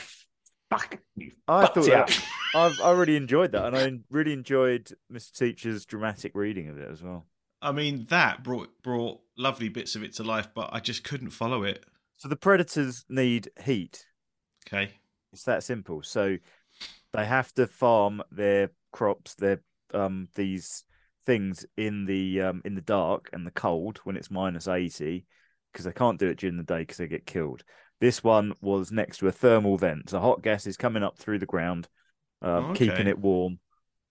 [0.69, 2.23] fuck you I thought it that,
[2.53, 5.31] I've, I really enjoyed that, and I really enjoyed Mr.
[5.37, 7.25] Teacher's dramatic reading of it as well.
[7.61, 11.29] I mean, that brought brought lovely bits of it to life, but I just couldn't
[11.29, 11.85] follow it.
[12.17, 14.05] So the predators need heat.
[14.67, 14.91] Okay.
[15.33, 16.03] It's that simple.
[16.03, 16.37] So
[17.13, 19.61] they have to farm their crops, their
[19.93, 20.83] um these
[21.25, 25.25] things in the um in the dark and the cold when it's minus 80
[25.71, 27.63] because they can't do it during the day because they get killed.
[27.99, 30.09] This one was next to a thermal vent.
[30.09, 31.87] So hot gas is coming up through the ground,
[32.41, 33.59] um, keeping it warm,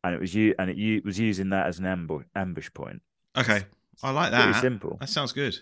[0.05, 3.03] and it was you and it u- was using that as an ambush ambush point.
[3.37, 3.63] Okay.
[4.03, 4.61] I like Pretty that.
[4.61, 4.97] simple.
[5.01, 5.57] That sounds good.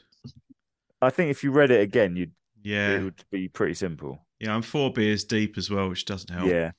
[1.02, 2.96] I think if you read it again, you'd Yeah.
[2.96, 4.26] it would be pretty simple.
[4.40, 6.48] Yeah, I'm four beers deep as well, which doesn't help.
[6.48, 6.72] Yeah.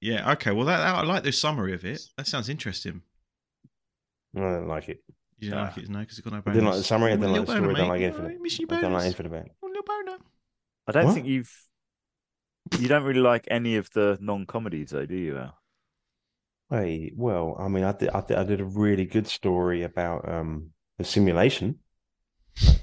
[0.00, 0.32] Yeah.
[0.32, 0.50] Okay.
[0.52, 2.00] Well, that, that I like the summary of it.
[2.16, 3.02] That sounds interesting.
[4.36, 5.02] I don't like it.
[5.38, 5.64] You didn't Ah.
[5.64, 5.98] like it, no?
[6.00, 6.54] Because it's got no I bonus.
[6.56, 7.12] didn't like the summary.
[7.12, 7.74] I didn't like the little story.
[7.74, 8.06] I don't like mate.
[8.06, 8.36] anything.
[8.38, 9.04] Oh, miss I don't like bonus.
[9.04, 9.52] anything about it.
[9.62, 10.18] Little boner.
[10.86, 11.14] I don't What?
[11.14, 11.52] think you've
[12.80, 15.38] you don't really like any of the non-comedies though, do you?
[15.38, 15.58] Al?
[16.70, 20.28] Hey, well, I mean, I did, I did, I did a really good story about
[20.28, 21.80] um the simulation.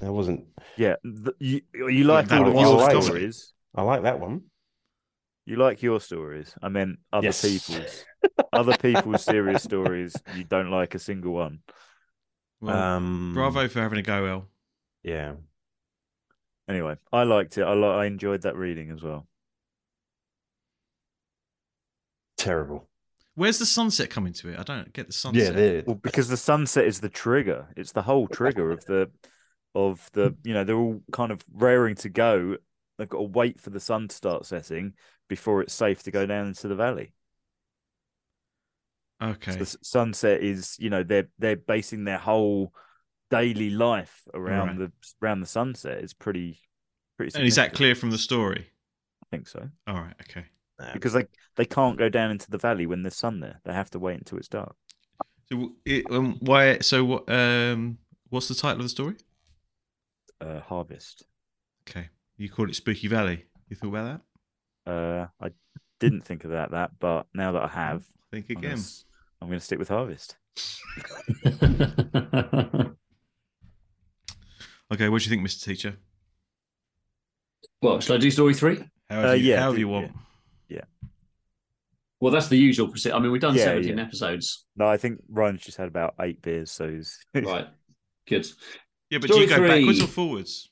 [0.00, 0.46] That wasn't.
[0.76, 2.80] Yeah, th- you you like that all of your alright.
[2.80, 3.52] stories.
[3.74, 4.44] I like that one.
[5.44, 6.54] You like your stories.
[6.62, 7.34] I meant other Yes.
[7.34, 8.06] people's
[8.54, 10.22] other people's serious stories.
[10.26, 11.60] You don't like a single one.
[12.60, 14.48] Well, um, bravo for having a go, El.
[15.02, 15.34] Yeah.
[16.68, 17.62] Anyway, I liked it.
[17.62, 19.28] I li- I enjoyed that reading as well.
[22.36, 22.90] Terrible.
[23.34, 24.58] Where's the sunset coming to it?
[24.58, 25.42] I don't get the sunset.
[25.42, 25.82] Yeah, there.
[25.86, 27.68] Well, because the sunset is the trigger.
[27.76, 29.10] It's the whole trigger of the
[29.74, 30.34] of the hmm.
[30.44, 32.56] you know they're all kind of raring to go.
[32.98, 34.92] They've got to wait for the sun to start setting
[35.28, 37.14] before it's safe to go down into the valley.
[39.22, 39.52] Okay.
[39.52, 42.74] So the sunset is you know they're they're basing their whole
[43.30, 44.78] daily life around Right.
[44.78, 44.92] the
[45.22, 45.98] around the sunset.
[45.98, 46.60] It's pretty
[47.16, 47.36] pretty.
[47.38, 48.66] and is that clear from the story?
[49.22, 50.14] I think so All right.
[50.28, 50.44] Okay.
[50.92, 53.60] Because they they can't go down into the valley when there's sun there.
[53.64, 54.74] They have to wait until it's dark.
[55.50, 56.78] So it, um, why?
[56.78, 57.28] So what?
[57.30, 57.98] Um,
[58.30, 59.16] what's the title of the story?
[60.40, 61.24] Uh, harvest.
[61.88, 62.08] Okay.
[62.36, 63.44] You called it Spooky Valley.
[63.68, 64.20] You thought about
[64.86, 64.90] that?
[64.92, 65.50] Uh, I
[66.00, 68.78] didn't think about that, but now that I have, Think I'm gonna, again.
[68.78, 69.04] s-
[69.40, 70.36] I'm going to stick with harvest.
[74.92, 75.08] Okay.
[75.08, 75.64] What do you think, Mr.
[75.64, 75.96] Teacher?
[77.80, 78.82] well, shall I do story three?
[79.08, 80.12] However, Uh, you, yeah, however do- you want.
[82.20, 82.86] Well, that's the usual.
[82.88, 84.04] proce- I mean, we've done Yeah, 17 yeah.
[84.04, 84.64] episodes.
[84.76, 87.66] No, I think Ryan's just had about eight beers, so he's Right.
[88.28, 88.46] Good.
[89.10, 90.70] Yeah, but Story do you go backwards or forwards?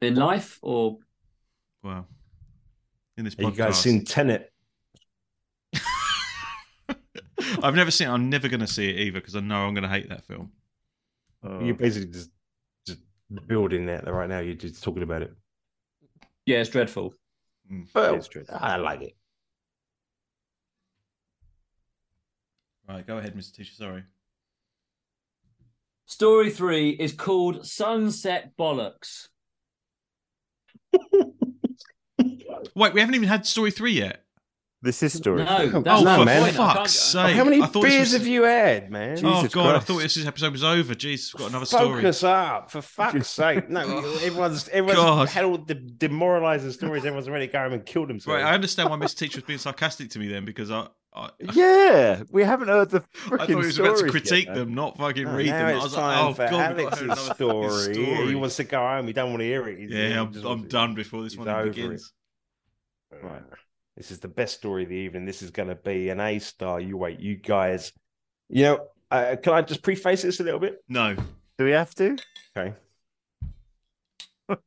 [0.00, 0.98] In life or
[1.82, 2.06] Wow.
[3.18, 3.56] In this Have you podcast.
[3.56, 4.50] guys seen Tenet?
[7.62, 8.10] I've never seen it.
[8.10, 10.24] I'm never going to see it either because I know I'm going to hate that
[10.24, 10.50] film.
[11.42, 12.30] Oh, You're basically just
[12.86, 13.00] just
[13.46, 14.38] building that right now.
[14.40, 15.32] You're just talking about it.
[16.46, 17.14] yeah, it's dreadful.
[17.70, 18.44] Mm, but it's true.
[18.50, 19.16] I like it.
[22.88, 23.54] Right, go ahead, Mr.
[23.54, 23.74] Teacher.
[23.74, 24.04] Sorry.
[26.06, 29.28] Story three is called Sunset Bollocks.
[32.74, 34.23] Wait, we haven't even had story three yet.
[34.84, 35.42] This is story.
[35.44, 36.42] No, that's oh, no, for man.
[36.42, 36.60] point.
[36.60, 37.34] I fuck's sake!
[37.36, 39.12] How many I thought this beers was- have you had, man?
[39.24, 40.94] Oh, Jesus oh god, I thought this episode was over.
[40.94, 42.02] Jeez, we've got another story.
[42.02, 43.70] Focus up, for fuck's sake!
[43.70, 43.80] No,
[44.22, 45.28] everyone's everyone's God.
[45.30, 47.04] had all the demoralizing stories.
[47.06, 48.42] Everyone's already go home and killed themselves.
[48.42, 49.16] Right, I understand why Mr.
[49.16, 53.02] Teacher was being sarcastic to me then because I, I, Yeah, we haven't heard the.
[53.32, 54.56] I thought he was about to critique them.
[54.56, 55.66] them, not fucking No, read now them.
[55.66, 57.94] I it's was time like, oh for god, we've got to Alex's story.
[57.94, 58.28] story.
[58.28, 59.06] He wants to go home.
[59.06, 59.78] He don't want to hear it.
[59.78, 62.12] He's- yeah, I'm, I'm done before this he's one over begins.
[63.22, 63.40] Right.
[63.96, 65.24] This is the best story of the evening.
[65.24, 66.80] This is going to be an A star.
[66.80, 67.92] You wait, you guys.
[68.48, 70.82] You know, uh, can I just preface this a little bit?
[70.88, 71.14] No,
[71.58, 72.16] Do we have to?
[72.56, 72.74] Okay.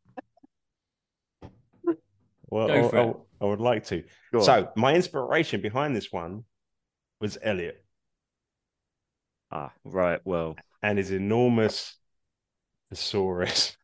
[2.48, 3.08] well, Go I, for it.
[3.08, 4.04] I- I would like to.
[4.34, 4.40] Go.
[4.40, 6.44] So, my inspiration behind this one
[7.22, 7.86] was Elliot
[9.52, 10.20] ah, right.
[10.26, 11.96] Well, and his enormous
[12.90, 13.76] thesaurus.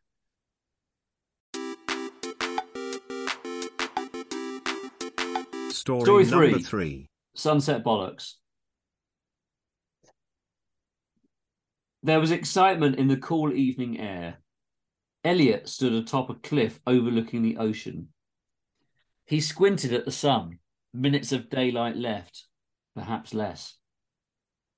[5.84, 6.62] Story, Story number three.
[6.62, 7.10] three.
[7.36, 8.36] Sunset Bollocks.
[12.02, 14.38] There was excitement in the cool evening air.
[15.24, 18.08] Elliot stood atop a cliff overlooking the ocean.
[19.26, 20.58] He squinted at the sun,
[20.94, 22.46] minutes of daylight left,
[22.96, 23.76] perhaps less.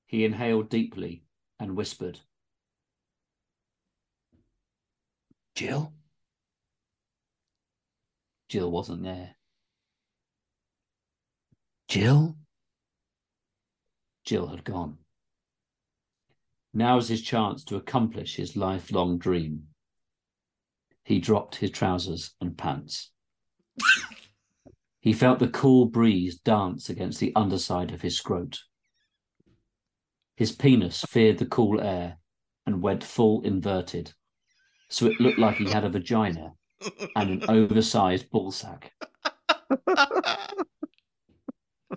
[0.06, 1.22] He inhaled deeply
[1.60, 2.18] and whispered,
[5.54, 5.92] Jill?
[8.48, 9.35] Jill wasn't there.
[11.88, 12.36] Jill?
[14.24, 14.98] Jill had gone.
[16.74, 19.68] Now was his chance to accomplish his lifelong dream.
[21.04, 23.12] He dropped his trousers and pants.
[25.00, 28.58] he felt the cool breeze dance against the underside of his scrot.
[30.36, 32.18] His penis feared the cool air
[32.66, 34.12] and went full inverted,
[34.90, 36.54] so it looked like he had a vagina
[37.14, 38.90] and an oversized ballsack.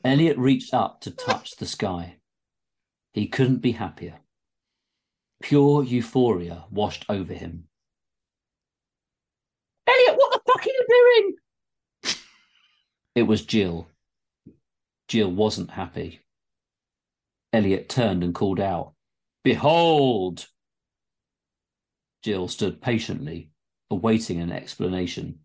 [0.04, 2.18] Elliot reached up to touch the sky.
[3.14, 4.20] He couldn't be happier.
[5.42, 7.68] Pure euphoria washed over him.
[9.88, 11.36] Elliot, what the fuck are you doing?
[13.16, 13.90] It was Jill.
[15.08, 16.22] Jill wasn't happy.
[17.52, 18.94] Elliot turned and called out,
[19.44, 20.48] Behold!
[22.22, 23.50] Jill stood patiently,
[23.90, 25.40] awaiting an explanation.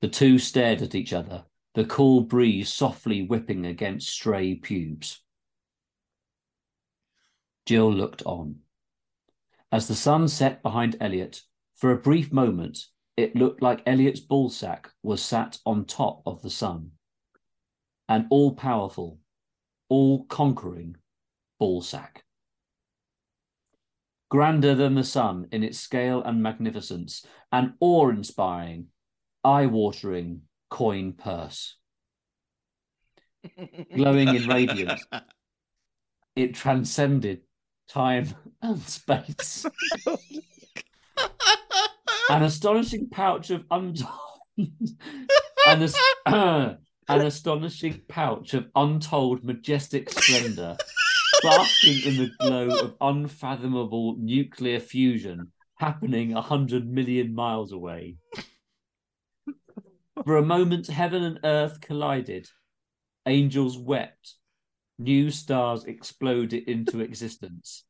[0.00, 1.44] The two stared at each other,
[1.74, 5.22] the cool breeze softly whipping against stray pubes.
[7.66, 8.56] Jill looked on.
[9.70, 11.42] As the sun set behind Elliot,
[11.76, 16.50] for a brief moment, it looked like Elliot's ballsack was sat on top of the
[16.50, 16.90] sun.
[18.08, 19.18] An all powerful,
[19.88, 20.96] all conquering
[21.60, 22.22] ballsack.
[24.28, 28.86] Grander than the sun in its scale and magnificence, an awe inspiring,
[29.44, 31.76] eye watering coin purse.
[33.94, 35.04] Glowing in radiance,
[36.36, 37.42] it transcended
[37.88, 38.28] time
[38.62, 39.66] and space.
[40.06, 40.18] Oh
[42.30, 44.10] an astonishing pouch of untold
[44.58, 45.96] and, as-
[46.26, 46.76] an
[47.08, 50.76] astonishing pouch of untold majestic splendor,
[51.42, 58.16] basking in the glow of unfathomable nuclear fusion happening a hundred million miles away.
[60.24, 62.48] For a moment, heaven and earth collided.
[63.26, 64.34] Angels wept.
[64.98, 67.84] New stars exploded into existence.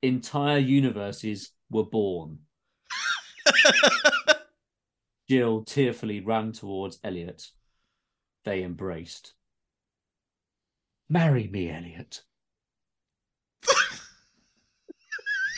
[0.00, 2.38] Entire universes were born.
[5.28, 7.48] Jill tearfully ran towards Elliot.
[8.44, 9.34] They embraced.
[11.08, 12.22] Marry me, Elliot.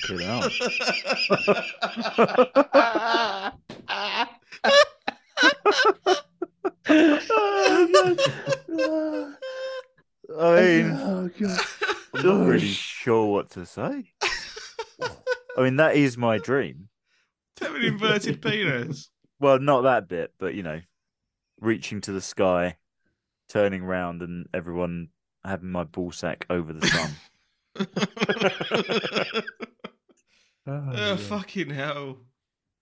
[0.09, 0.53] Get out.
[10.37, 11.61] I mean, oh god.
[12.15, 14.05] I'm not really sure what to say.
[15.57, 16.89] I mean, that is my dream.
[17.61, 19.11] Have an inverted penis.
[19.39, 20.81] Well, not that bit, but you know,
[21.61, 22.77] reaching to the sky,
[23.49, 25.09] turning round, and everyone
[25.45, 27.11] having my ball sack over the sun.
[30.67, 32.19] oh, oh fucking hell.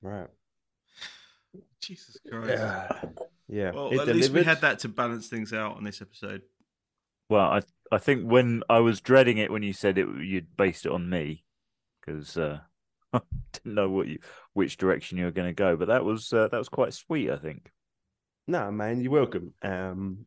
[0.01, 0.29] Right.
[1.81, 2.49] Jesus Christ.
[2.49, 3.03] Yeah.
[3.49, 3.71] Yeah.
[3.73, 6.43] Well, It at least we had that to balance things out on this episode.
[7.29, 10.87] Well, I I think when I was dreading it when you said it, you'd based
[10.87, 11.45] it on me
[12.01, 12.61] because uh,
[13.13, 13.21] I
[13.53, 14.19] didn't know what you
[14.55, 15.77] which direction you were going to go.
[15.77, 17.31] But that was uh, that was quite sweet.
[17.31, 17.71] I think.
[18.47, 19.55] No, man, you're welcome.
[19.63, 20.27] Um,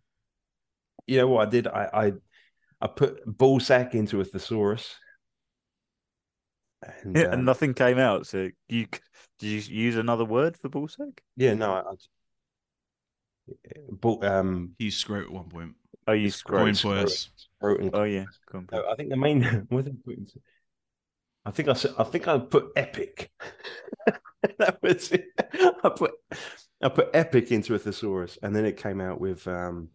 [1.08, 1.68] you know what I did?
[1.68, 2.12] I I,
[2.82, 4.96] I put ball sack into a thesaurus,
[7.04, 8.28] and, Yeah, um, and nothing came out.
[8.28, 8.88] So you
[9.40, 11.24] did you use another word for ball sack?
[11.36, 11.96] yeah, no, I, I
[13.92, 15.76] ball, um, He used scrote at one point.
[16.08, 16.78] Oh, you Coin scrolled.
[16.78, 17.30] for us.
[17.94, 18.26] Oh yeah,
[18.72, 20.40] No, I think the main I put into-
[21.46, 23.32] I think I said I think I put epic.
[24.60, 25.26] that was it.
[25.84, 26.12] I put
[26.82, 29.90] I put epic into a thesaurus, and then it came out with um,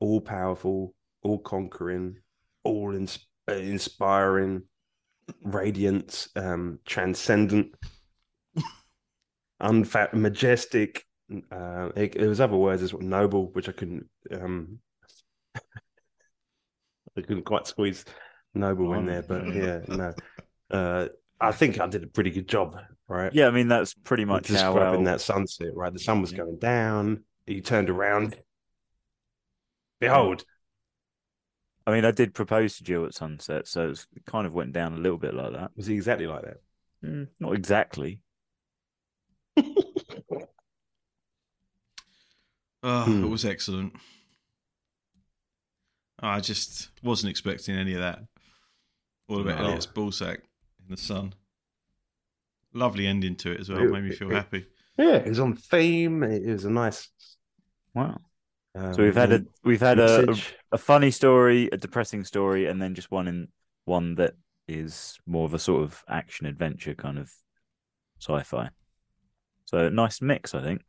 [0.00, 2.16] all powerful, all conquering,
[2.64, 4.62] all ins- uh, inspiring,
[5.42, 7.74] radiant, um, transcendent,
[9.62, 11.04] unfat, majestic.
[11.50, 14.06] Uh, it, it was other words as well, noble, which I couldn't.
[14.30, 14.78] Um,
[17.16, 18.04] I couldn't quite squeeze
[18.54, 20.14] noble in there, but yeah, no.
[20.70, 21.08] Uh,
[21.40, 22.76] I think I did a pretty good job,
[23.08, 23.32] right?
[23.34, 25.92] Yeah, I mean that's pretty much how describing our- that sunset, right?
[25.92, 27.24] The sun was going down.
[27.46, 28.36] He turned around.
[30.00, 30.44] Behold,
[31.86, 34.72] I mean, I did propose to Jill at sunset, so it's, it kind of went
[34.72, 35.70] down a little bit like that.
[35.76, 36.56] was he exactly like that?
[37.04, 38.20] Mm, not exactly.
[42.86, 43.24] Oh, Hmm.
[43.24, 43.94] it was excellent.
[46.20, 48.20] I just wasn't expecting any of that.
[49.28, 49.64] All about No.
[49.66, 51.34] Elliot's ballsack in the sun.
[52.72, 53.82] Lovely ending to it as well.
[53.82, 54.66] It- Made me feel it- happy.
[54.96, 56.22] Yeah, it was on theme.
[56.22, 57.08] It was a nice.
[57.94, 58.20] Wow.
[58.76, 60.36] Um, So we've had a we've had a, a,
[60.72, 63.48] a funny story, a depressing story, and then just one in
[63.86, 64.34] one that
[64.68, 67.32] is more of a sort of action adventure kind of
[68.20, 68.70] sci-fi.
[69.64, 70.82] So nice mix, I think.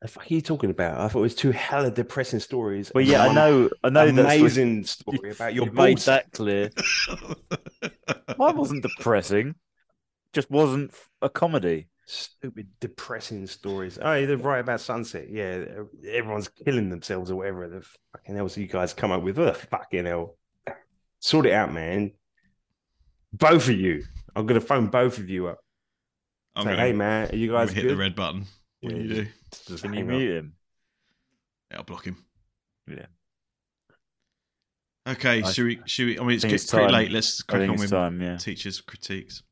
[0.00, 1.00] The fuck are you talking about?
[1.00, 2.92] I thought it was two hella depressing stories.
[2.94, 6.70] Well, yeah, I know, I know that's amazing story about your you made that clear.
[8.38, 9.56] Mine wasn't depressing,
[10.32, 11.88] just wasn't a comedy.
[12.06, 13.98] Stupid, depressing stories.
[14.00, 15.28] Oh, they're right about sunset.
[15.30, 15.64] Yeah,
[16.08, 19.36] everyone's killing themselves or whatever the fucking else you guys come up with.
[19.36, 20.38] What the fucking hell?
[21.18, 22.12] Sort it out, man.
[23.32, 24.04] Both of you.
[24.36, 25.58] I'm gonna phone both of you up.
[26.54, 27.96] I'm Say, gonna, hey, man, are you I'm guys gonna hit good?
[27.96, 28.46] the red button.
[28.80, 29.26] What do Yeah, you do?
[29.66, 30.54] just when you mute him,
[31.70, 32.24] yeah, I'll block him.
[32.86, 33.06] Yeah.
[35.08, 35.80] Okay, I- should we?
[35.86, 36.18] Should we?
[36.18, 36.92] I mean, it's, think getting it's pretty time.
[36.94, 37.10] late.
[37.10, 38.20] Let's crack on with time.
[38.20, 38.36] Yeah.
[38.36, 39.42] teachers' critiques.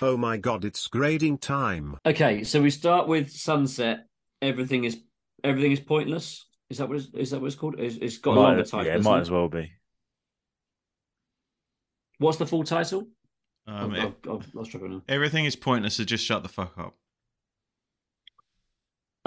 [0.00, 1.96] Oh my god, it's grading time.
[2.06, 4.06] Okay, so we start with sunset.
[4.40, 5.00] Everything is
[5.42, 6.46] everything is pointless.
[6.70, 7.80] Is that what it's, is that what it's called?
[7.80, 8.86] It's, it's got a longer Might, title.
[8.86, 9.22] yeah, it might it?
[9.22, 9.72] as well be.
[12.18, 13.08] What's the full title?
[13.68, 15.02] Um, I'll, I'll, I'll, I'll struggle now.
[15.08, 15.96] everything is pointless.
[15.96, 16.94] So just shut the fuck up.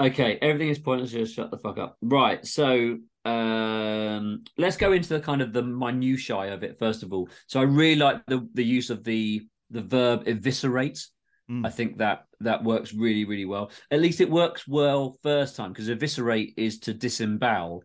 [0.00, 1.12] Okay, everything is pointless.
[1.12, 1.96] Just shut the fuck up.
[2.02, 2.44] Right.
[2.44, 7.28] So um, let's go into the kind of the minutiae of it first of all.
[7.46, 11.06] So I really like the the use of the the verb eviscerate.
[11.48, 11.64] Mm.
[11.64, 13.70] I think that that works really really well.
[13.92, 17.84] At least it works well first time because eviscerate is to disembowel.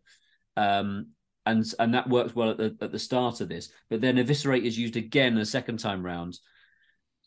[0.56, 1.10] Um,
[1.48, 3.70] and and that works well at the at the start of this.
[3.90, 6.38] But then eviscerate is used again a second time round,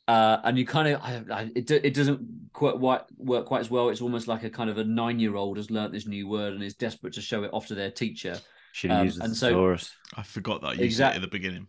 [0.06, 3.88] uh, and you kind of I, I, it it doesn't quite work quite as well.
[3.88, 6.54] It's almost like a kind of a nine year old has learnt this new word
[6.54, 8.38] and is desperate to show it off to their teacher.
[8.72, 9.96] Should have Um, used the and so- thesaurus.
[10.16, 11.66] I forgot that I used Exact- it at the beginning.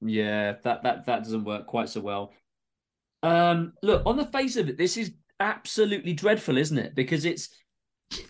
[0.00, 2.32] Yeah, that that that doesn't work quite so well.
[3.22, 6.94] Um, look on the face of it, this is absolutely dreadful, isn't it?
[6.94, 7.48] Because it's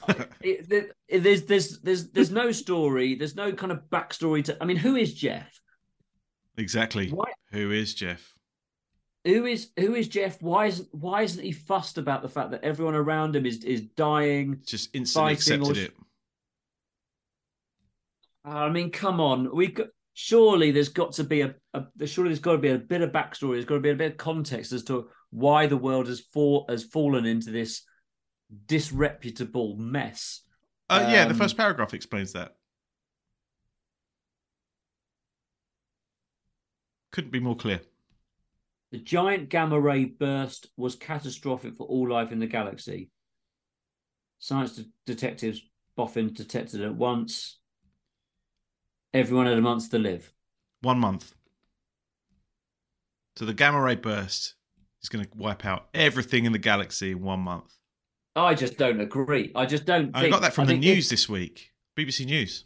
[0.08, 0.30] it,
[0.70, 4.56] it, it- there's there's there's there's no story, there's no kind of backstory to.
[4.60, 5.48] I mean, who is Jeff?
[6.58, 7.10] exactly.
[7.10, 8.32] Why Who is Jeff?
[9.24, 10.40] who is who is Jeff?
[10.40, 13.82] Why isn't why isn't he fussed about the fact that everyone around him is is
[13.82, 14.60] dying?
[14.66, 15.92] Just instantly or accepted it.
[18.46, 22.30] Uh, I mean, come on, we got surely there's got to be a, a surely
[22.30, 23.54] there's got to be a bit of backstory.
[23.54, 26.64] There's got to be a bit of context as to why the world has fall
[26.68, 27.82] has fallen into this
[28.66, 30.42] disreputable mess.
[30.88, 32.56] Uh, yeah, the Um, first paragraph explains that.
[37.12, 37.80] Couldn't be more clear.
[38.92, 43.10] The giant gamma ray burst was catastrophic for all life in the galaxy.
[44.38, 45.60] Science de- detectives
[45.96, 47.58] boffin detected it at once.
[49.12, 50.32] Everyone had a month to live.
[50.82, 51.34] One month.
[53.36, 54.54] So the gamma ray burst
[55.02, 57.72] is going to wipe out everything in the galaxy in one month.
[58.36, 59.50] I just don't agree.
[59.54, 60.14] I just don't.
[60.14, 61.72] I think, got that from I the news if- this week.
[61.98, 62.64] BBC News.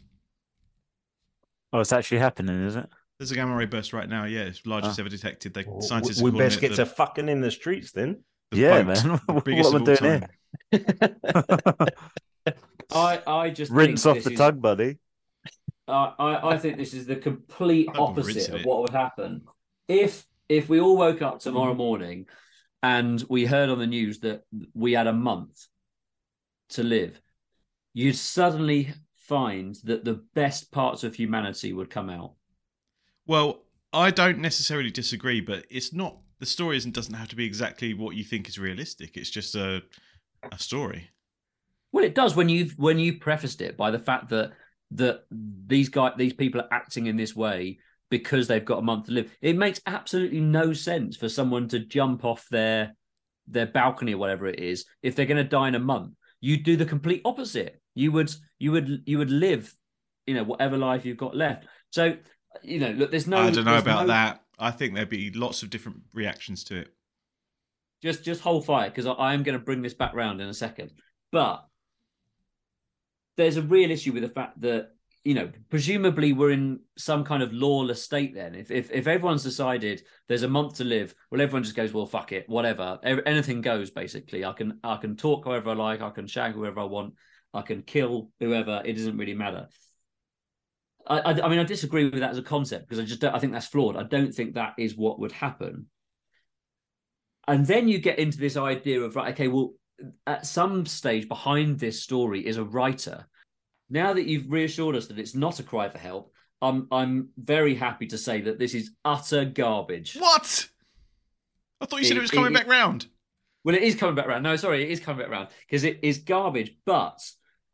[1.73, 2.89] Oh, it's actually happening, is it?
[3.17, 4.25] There's a gamma ray burst right now.
[4.25, 5.03] Yeah, it's largest Ah.
[5.03, 5.53] ever detected.
[5.53, 8.23] They We- scientists are we calling best get the, to fucking in the streets then.
[8.51, 9.05] the yeah, boat.
[9.05, 9.19] man.
[9.27, 10.25] what Biggest am I doing time.
[10.71, 11.15] here?
[12.93, 14.97] I, I just Rinse think off the is- tug, buddy.
[15.87, 19.41] I, I, I think this is the complete opposite of what would happen
[19.87, 22.27] if if we all woke up tomorrow morning
[22.83, 25.67] and we heard on the news that we had a month
[26.69, 27.21] to live.
[27.93, 32.33] You'd suddenly find that the best parts of humanity would come out.
[33.27, 33.63] Well,
[33.93, 37.93] I don't necessarily disagree, but it's not the story isn't doesn't have to be exactly
[37.93, 39.15] what you think is realistic.
[39.15, 39.83] It's just a
[40.51, 41.09] a story.
[41.91, 44.53] Well, it does when you when you prefaced it by the fact that
[44.91, 47.79] that these guy these people are acting in this way
[48.11, 49.31] because they've got a month to live.
[49.41, 52.93] It makes absolutely no sense for someone to jump off their
[53.47, 56.13] their balcony or whatever it is if they're going to die in a month.
[56.41, 57.81] You do the complete opposite.
[57.95, 59.73] You would you would you would live,
[60.27, 61.65] you know, whatever life you've got left.
[61.89, 62.17] So,
[62.61, 63.37] you know, look, there's no.
[63.37, 64.41] I don't know about no- that.
[64.59, 66.93] I think there'd be lots of different reactions to it.
[68.03, 70.49] just just hold fire because I, I am going to bring this back round in
[70.49, 70.91] a second.
[71.31, 71.65] But
[73.37, 74.89] there's a real issue with the fact that
[75.23, 78.33] you know presumably we're in some kind of lawless state.
[78.33, 81.93] Then if if if everyone's decided there's a month to live, well, everyone just goes,
[81.93, 83.91] well, fuck it, whatever, Ev- anything goes.
[83.91, 87.13] Basically, I can I can talk however I like, I can shag whoever I want,
[87.53, 88.81] I can kill whoever.
[88.83, 89.67] It doesn't really matter.
[91.07, 93.33] I, I, I mean, I disagree with that as a concept because I just don't,
[93.33, 93.97] I think that's flawed.
[93.97, 95.87] I don't think that is what would happen.
[97.47, 99.73] And then you get into this idea of right, okay, well,
[100.27, 103.27] at some stage behind this story is a writer.
[103.91, 107.75] Now that you've reassured us that it's not a cry for help, I'm I'm very
[107.75, 110.15] happy to say that this is utter garbage.
[110.17, 110.67] What?
[111.81, 113.07] I thought you said it, It- was coming it- back round.
[113.63, 114.43] Well, it is coming back round.
[114.43, 116.75] No, sorry, it is coming back round because it is garbage.
[116.85, 117.19] But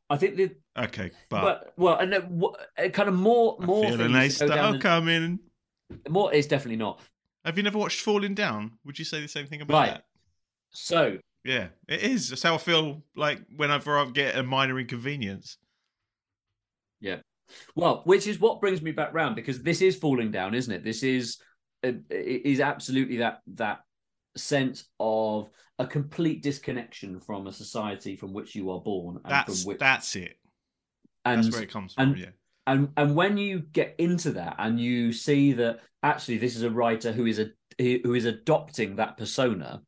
[0.09, 3.97] I think the Okay, but, but, well, and uh, kind of more I more feel
[3.97, 5.39] things nice go coming.
[6.09, 6.34] more.
[6.34, 6.99] is definitely not.
[7.45, 8.74] Have you never watched Falling Down?
[8.86, 9.89] Would you say the same thing about Right.
[9.91, 10.03] that?
[10.72, 12.30] So Yeah, it is.
[12.30, 15.57] That's how I feel like whenever I get a minor inconvenience.
[17.75, 20.83] Well, which is what brings me back round because this is falling down, isn't it?
[20.83, 21.37] This is
[21.83, 23.79] uh, it is absolutely that that
[24.35, 29.63] sense of a complete disconnection from a society from which you are born and That's
[29.63, 30.35] from which that's it.
[31.23, 32.09] and That's where it comes from.
[32.09, 32.29] and- yeah.
[32.67, 36.69] and and when you get into that and you see that actually this is a
[36.71, 37.47] writer who is a
[37.79, 39.81] who is adopting that persona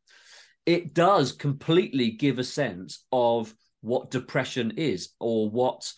[0.65, 5.91] it does completely give a sense of what depression is or what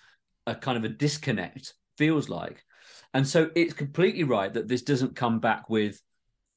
[0.47, 2.63] a kind of a disconnect feels like.
[3.13, 6.01] And so it's completely right that this doesn't come back with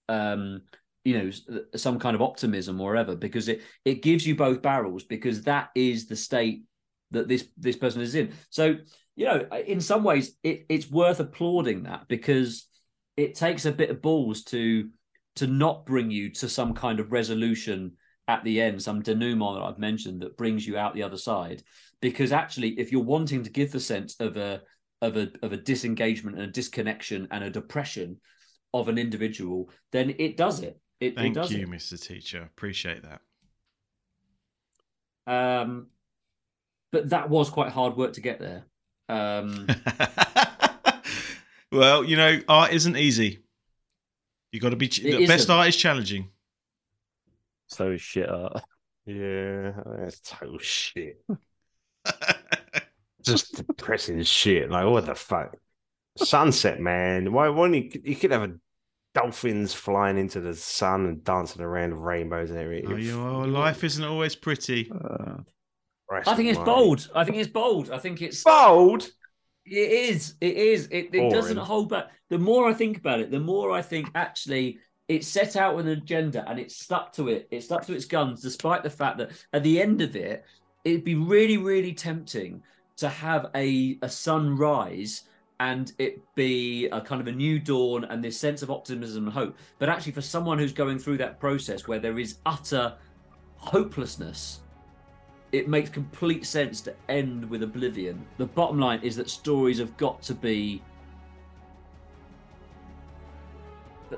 [0.08, 0.60] um
[1.04, 1.30] you know
[1.76, 5.70] some kind of optimism or whatever because it it gives you both barrels because that
[5.74, 6.64] is the state
[7.10, 8.32] that this this person is in.
[8.50, 8.76] So
[9.16, 12.66] you know in some ways it, it's worth applauding that because
[13.16, 14.88] it takes a bit of balls to
[15.36, 17.92] to not bring you to some kind of resolution
[18.28, 21.62] at the end some denouement that i've mentioned that brings you out the other side
[22.00, 24.60] because actually if you're wanting to give the sense of a
[25.02, 28.18] of a of a disengagement and a disconnection and a depression
[28.72, 31.68] of an individual then it does it it, it Thank does you, it.
[31.68, 32.00] Mr.
[32.00, 32.42] Teacher.
[32.42, 33.20] Appreciate that.
[35.26, 35.88] um
[36.92, 38.64] but that was quite hard work to get there
[39.08, 39.66] um
[41.74, 43.40] well, you know, art isn't easy.
[44.52, 44.88] You got to be.
[44.88, 45.50] Ch- the best isn't.
[45.54, 46.28] art is challenging.
[47.74, 48.62] So shit art.
[49.06, 51.22] Yeah, that's total shit.
[53.22, 54.70] Just depressing shit.
[54.70, 55.54] Like what the fuck?
[56.16, 57.30] Sunset, man.
[57.30, 57.50] Why?
[57.50, 57.66] Why?
[57.66, 58.54] You, you could have a
[59.14, 62.92] dolphins flying into the sun and dancing around rainbows and everything.
[62.92, 64.90] Oh, your life isn't always pretty.
[64.90, 65.42] Uh,
[66.10, 66.80] I think it's almighty.
[66.80, 67.10] bold.
[67.14, 67.90] I think it's bold.
[67.90, 69.06] I think it's Bold.
[69.66, 70.34] It is.
[70.40, 70.88] It is.
[70.90, 72.10] It, it doesn't hold back.
[72.30, 75.88] The more I think about it, the more I think actually it's set out an
[75.88, 77.46] agenda and it's stuck to it.
[77.50, 80.44] It stuck to its guns, despite the fact that at the end of it,
[80.84, 82.62] it'd be really, really tempting
[82.96, 85.22] to have a a sunrise
[85.60, 89.32] and it be a kind of a new dawn and this sense of optimism and
[89.32, 89.56] hope.
[89.78, 92.96] But actually, for someone who's going through that process where there is utter
[93.56, 94.60] hopelessness
[95.54, 98.26] it makes complete sense to end with oblivion.
[98.38, 100.82] The bottom line is that stories have got to be.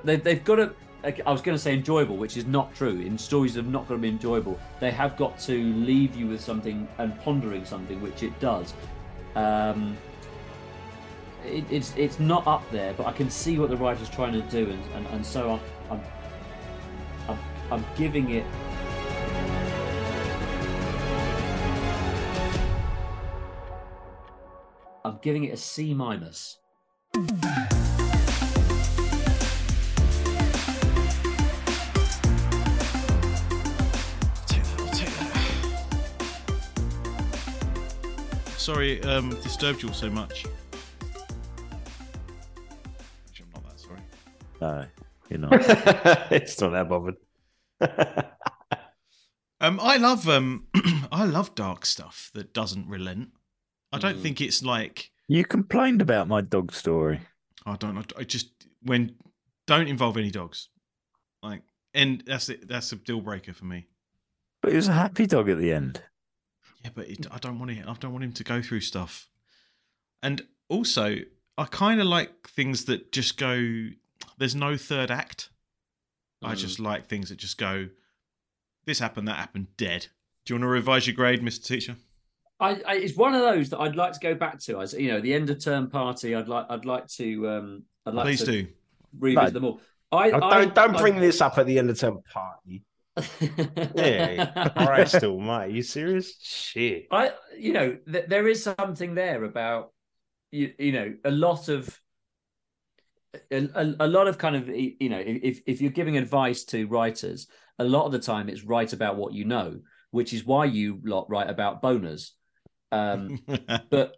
[0.05, 0.75] They, they've got to.
[1.05, 2.99] I was going to say enjoyable, which is not true.
[3.01, 6.27] In stories that have not got to be enjoyable, they have got to leave you
[6.27, 8.75] with something and pondering something, which it does.
[9.37, 9.97] Um,
[11.45, 14.43] it, it's it's not up there, but I can see what the writer's trying to
[14.43, 16.05] do, and, and, and so I'm, I'm
[17.29, 17.39] I'm
[17.71, 18.45] I'm giving it
[25.07, 26.59] I'm giving it a C minus.
[38.67, 40.45] Sorry, um, disturbed you all so much.
[43.29, 44.01] Actually, I'm not that sorry.
[44.61, 44.87] no,
[45.31, 45.53] you're not.
[46.33, 47.14] it's not that bothered.
[49.59, 50.67] Um, I love um,
[51.12, 53.31] I love dark stuff that doesn't relent.
[53.93, 54.23] I don't Mm.
[54.23, 57.21] think it's like you complained about my dog story.
[57.64, 58.03] I don't know.
[58.19, 58.51] I just
[58.83, 59.14] when
[59.67, 60.69] don't involve any dogs,
[61.41, 61.62] like,
[61.95, 62.67] and that's it.
[62.69, 63.87] That's a deal breaker for me.
[64.61, 66.03] But it was a happy dog at the end.
[66.87, 67.84] Yeah, but it, I don't want it.
[67.87, 69.28] I don't want him to go through stuff.
[70.22, 71.16] And also,
[71.59, 73.89] I kind of like things that just go.
[74.39, 75.51] There's no third act.
[76.43, 76.59] I Mm.
[76.59, 77.89] just like things that just go.
[78.84, 79.26] This happened.
[79.26, 79.76] That happened.
[79.76, 80.07] Dead.
[80.45, 81.97] Do you want to revise your grade, Mister Teacher?
[82.61, 84.80] I, I it's one of those that I'd like to go back to.
[84.80, 86.37] As you know, the end of term party.
[86.37, 88.68] I'd like I'd like to um I'd like Please to do.
[89.18, 89.51] revisit No.
[89.51, 89.80] them all.
[90.12, 90.30] I, I
[90.64, 92.84] don't don't I- bring this up at the end of term party.
[93.95, 96.37] Yeah, Christ almighty, you serious?
[96.41, 97.07] Shit.
[97.11, 99.93] I, you know, th- there is something there about,
[100.51, 101.99] you, you know, a lot of,
[103.51, 107.49] a, a, lot of kind of, you know, if if you're giving advice to writers,
[107.79, 111.01] a lot of the time it's write about what you know, which is why you
[111.05, 112.31] lot write about boners.
[112.93, 113.41] Um,
[113.91, 114.17] but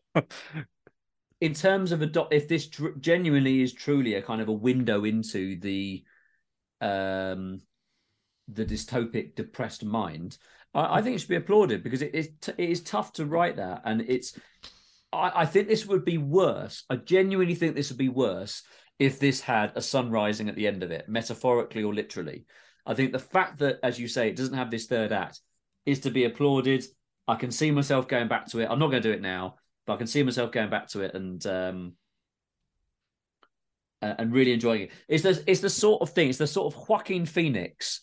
[1.40, 5.04] in terms of adopt, if this tr- genuinely is truly a kind of a window
[5.04, 6.04] into the,
[6.80, 7.60] um,
[8.52, 10.38] the dystopic, depressed mind,
[10.74, 13.26] I, I think it should be applauded because it is t- it is tough to
[13.26, 14.38] write that, and it's.
[15.12, 16.84] I, I think this would be worse.
[16.90, 18.62] I genuinely think this would be worse
[18.98, 22.44] if this had a sun rising at the end of it, metaphorically or literally.
[22.84, 25.40] I think the fact that, as you say, it doesn't have this third act
[25.86, 26.84] is to be applauded.
[27.26, 28.68] I can see myself going back to it.
[28.70, 31.02] I'm not going to do it now, but I can see myself going back to
[31.02, 31.92] it and um,
[34.00, 34.90] and really enjoying it.
[35.08, 36.28] It's the it's the sort of thing.
[36.28, 38.02] It's the sort of Joaquin Phoenix.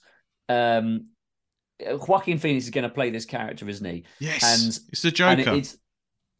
[0.49, 1.07] Um,
[1.81, 4.05] Joaquin Phoenix is going to play this character, isn't he?
[4.19, 5.55] yes, And- it's the And Joker.
[5.55, 5.77] it- it's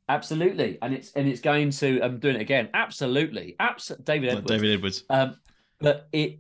[0.08, 2.02] absolutely, and it's and it's going to.
[2.02, 2.70] I'm doing it again.
[2.74, 4.06] Absolutely, absolutely.
[4.06, 4.48] David Edwards.
[4.48, 5.04] David Edwards.
[5.10, 5.36] Um,
[5.80, 6.40] but it,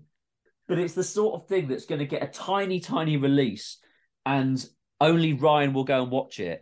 [0.68, 3.78] but it's the sort of thing that's going to get a tiny, tiny release,
[4.26, 4.63] and
[5.01, 6.61] only Ryan will go and watch it.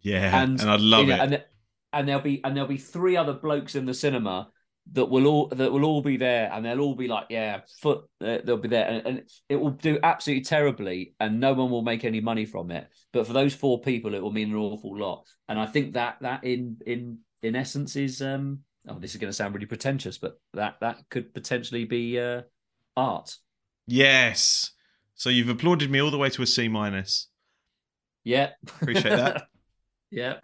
[0.00, 1.20] Yeah, and, and I love you know, it.
[1.20, 1.44] And,
[1.92, 4.48] and there'll be and there'll be three other blokes in the cinema
[4.92, 8.04] that will all that will all be there, and they'll all be like, yeah, foot.
[8.20, 11.82] Uh, they'll be there, and, and it will do absolutely terribly, and no one will
[11.82, 12.88] make any money from it.
[13.12, 15.26] But for those four people, it will mean an awful lot.
[15.48, 18.60] And I think that that in in in essence is um.
[18.88, 22.42] Oh, this is going to sound really pretentious, but that that could potentially be uh,
[22.96, 23.36] art.
[23.86, 24.70] yes.
[25.18, 27.28] So you've applauded me all the way to a C minus.
[28.22, 29.44] Yeah, Appreciate that.
[30.10, 30.40] yeah.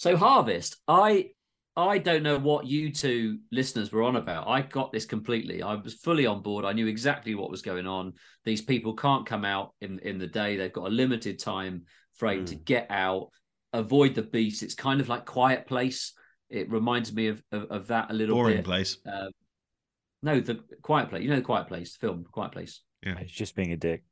[0.00, 1.26] So harvest, I
[1.76, 4.48] I don't know what you two listeners were on about.
[4.48, 5.62] I got this completely.
[5.62, 6.64] I was fully on board.
[6.64, 8.14] I knew exactly what was going on.
[8.46, 10.56] These people can't come out in in the day.
[10.56, 11.82] They've got a limited time
[12.14, 12.64] frame to Mm.
[12.64, 13.28] get out,
[13.74, 14.62] avoid the beast.
[14.62, 16.14] It's kind of like Quiet Place.
[16.48, 18.64] It reminds me of of, of that a little Boring bit.
[18.64, 18.96] place.
[19.04, 19.30] Um,
[20.22, 21.22] no, the Quiet Place.
[21.22, 22.80] You know the Quiet Place the film, Quiet Place.
[23.04, 24.02] Yeah, he's just being a dick.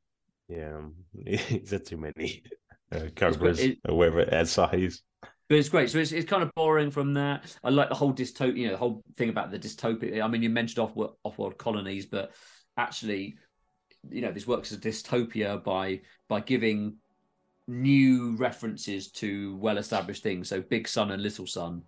[0.47, 0.93] Yeah, um,
[1.25, 2.43] is there too many
[2.91, 5.01] uh, cobras it- or whatever it has size?
[5.49, 5.89] But it's great.
[5.89, 7.57] So it's, it's kind of boring from that.
[7.63, 10.21] I like the whole dystopia, you know, the whole thing about the dystopia.
[10.21, 12.31] I mean, you mentioned off off-world colonies, but
[12.77, 13.35] actually,
[14.09, 16.97] you know, this works as a dystopia by by giving
[17.67, 20.49] new references to well-established things.
[20.49, 21.81] So Big Sun and Little Sun,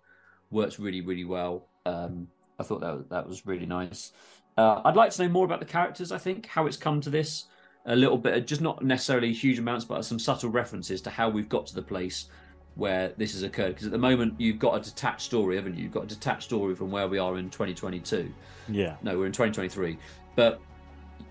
[0.52, 1.68] works really really well.
[1.86, 4.12] Um, I thought that that was really nice.
[4.56, 6.12] Uh, I'd like to know more about the characters.
[6.12, 7.46] I think how it's come to this.
[7.86, 11.48] A little bit, just not necessarily huge amounts, but some subtle references to how we've
[11.48, 12.26] got to the place
[12.74, 13.74] where this has occurred.
[13.74, 15.84] Because at the moment, you've got a detached story, haven't you?
[15.84, 18.32] You've got a detached story from where we are in 2022.
[18.68, 18.96] Yeah.
[19.02, 19.98] No, we're in 2023.
[20.36, 20.60] But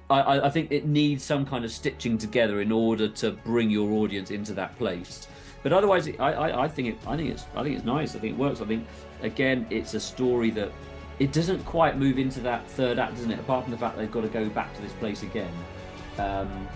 [0.10, 3.92] I, I think it needs some kind of stitching together in order to bring your
[3.94, 5.28] audience into that place.
[5.64, 8.16] But otherwise, I, I, I think it, I think it's, I think it's nice.
[8.16, 8.62] I think it works.
[8.62, 8.86] I think
[9.22, 10.72] again, it's a story that
[11.20, 13.40] it doesn't quite move into that third act, doesn't it?
[13.40, 15.54] Apart from the fact they've got to go back to this place again.
[16.18, 16.68] Um,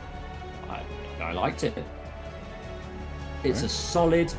[0.70, 0.84] I,
[1.22, 1.84] I liked it.
[3.43, 4.34] It's a solid.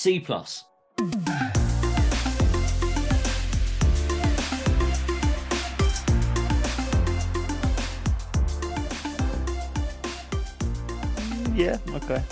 [0.00, 0.64] C plus.
[11.54, 11.76] Yeah.
[11.90, 12.22] Okay.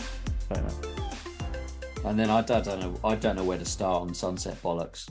[0.49, 2.05] Fair enough.
[2.05, 3.01] And then I don't, I don't know.
[3.05, 5.09] I don't know where to start on Sunset Bollocks.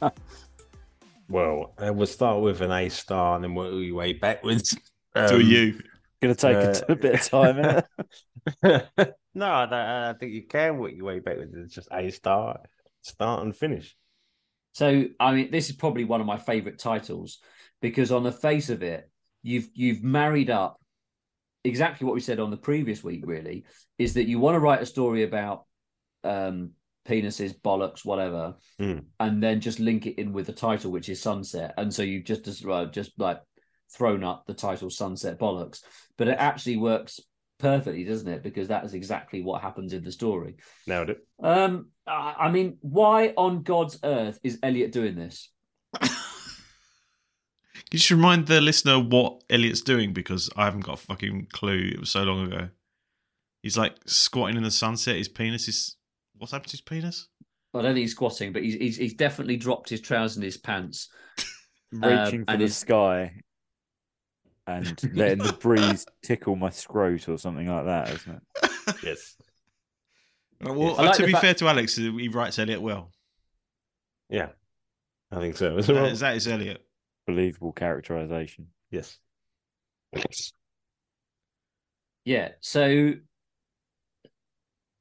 [1.28, 4.76] Well, uh, we'll start with an A star and then work your way backwards.
[5.16, 5.80] to Um, you.
[6.20, 7.82] Gonna take Uh, a, a bit of time.
[8.62, 8.80] no,
[9.46, 11.54] I, don't, I think you can work your way backwards.
[11.54, 12.60] It's just A start,
[13.02, 13.96] start and finish.
[14.72, 17.38] So I mean, this is probably one of my favourite titles
[17.80, 19.10] because on the face of it,
[19.42, 20.80] you've you've married up
[21.64, 23.24] exactly what we said on the previous week.
[23.26, 23.64] Really,
[23.98, 25.66] is that you want to write a story about
[26.24, 26.70] um,
[27.06, 29.00] penises, bollocks, whatever, Hmm.
[29.20, 32.24] and then just link it in with the title, which is Sunset, and so you've
[32.24, 33.40] just just, uh, just like
[33.94, 35.82] thrown up the title Sunset Bollocks,
[36.16, 37.20] but it actually works
[37.62, 38.42] perfectly, doesn't it?
[38.42, 40.56] Because that is exactly what happens in the story.
[40.86, 41.24] Nailed it.
[41.42, 45.48] Um, I I mean, why on God's earth is Elliot doing this?
[46.00, 46.10] Can
[47.92, 51.90] you just remind the listener what Elliot's doing because I haven't got a fucking clue.
[51.92, 52.68] It was so long ago.
[53.62, 55.16] He's like squatting in the sunset.
[55.16, 55.96] His penis is.
[56.36, 57.28] What's happened to his penis?
[57.74, 60.56] I don't think he's squatting, but he's he's, he's definitely dropped his trousers and his
[60.56, 61.08] pants.
[61.92, 63.32] Reaching for and the his- sky
[64.66, 68.42] and letting the breeze tickle my scrot or something like that, isn't it?
[69.02, 69.36] Yes.
[70.64, 72.82] Uh, well, uh, I like to be fact- fair to Alex, uh, he writes Elliot
[72.82, 73.10] well.
[74.28, 74.48] Yeah.
[75.30, 76.04] I think so as That well.
[76.06, 76.84] is, that is Elliot.
[77.26, 78.68] Believable characterization.
[78.90, 79.18] Yes.
[80.12, 80.52] Yes.
[82.24, 83.14] Yeah, so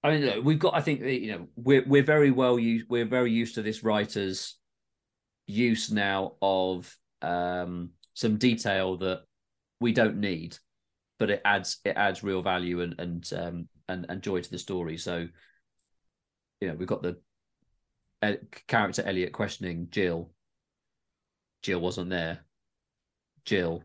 [0.03, 0.73] I mean, look, we've got.
[0.75, 2.87] I think you know we're we're very well used.
[2.89, 4.57] We're very used to this writer's
[5.45, 6.91] use now of
[7.21, 9.23] um, some detail that
[9.81, 10.57] we don't need,
[11.19, 14.57] but it adds it adds real value and and um, and and joy to the
[14.57, 14.97] story.
[14.97, 15.27] So,
[16.61, 17.17] you know, we've got the
[18.21, 18.33] uh,
[18.67, 20.31] character Elliot questioning Jill.
[21.63, 22.39] Jill wasn't there.
[23.45, 23.83] Jill.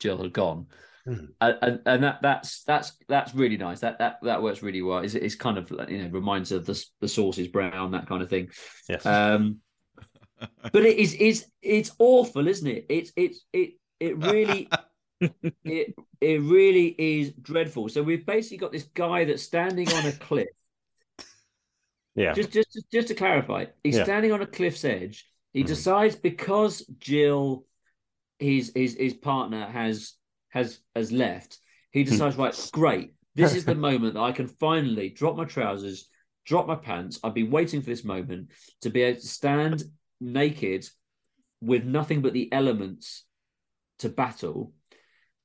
[0.00, 0.66] Jill had gone
[1.04, 1.26] Hmm.
[1.42, 3.80] and, and and that that's that's that's really nice.
[3.80, 4.98] That that that works really well.
[5.00, 8.22] It's, it's kind of you know reminds of the the sauce is brown that kind
[8.22, 8.48] of thing.
[8.88, 9.04] Yes.
[9.04, 9.58] Um,
[10.72, 12.86] but it is is it's awful, isn't it?
[12.88, 13.74] It's it's it
[14.04, 14.68] it really
[15.64, 17.88] it it really is dreadful.
[17.88, 20.48] So we've basically got this guy that's standing on a cliff.
[22.14, 22.32] yeah.
[22.32, 24.04] Just just just, to clarify, he's Yeah.
[24.04, 25.26] standing on a cliff's edge.
[25.52, 25.66] He Mhm.
[25.68, 27.66] decides because Jill,
[28.38, 30.14] his his his partner has
[30.50, 31.58] has has left.
[31.90, 33.14] He decides, right, great.
[33.36, 36.08] This is the moment that I can finally drop my trousers,
[36.44, 37.18] drop my pants.
[37.22, 38.50] I've been waiting for this moment
[38.82, 39.84] to be able to stand
[40.20, 40.88] naked
[41.60, 43.24] with nothing but the elements
[43.98, 44.72] to battle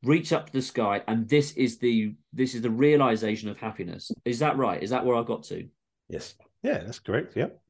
[0.03, 4.11] reach up to the sky and this is the this is the realization of happiness
[4.23, 5.67] is that right is that where i got to
[6.09, 6.35] yes.
[6.63, 7.35] Yeah, that's correct.
[7.37, 7.61] Yep.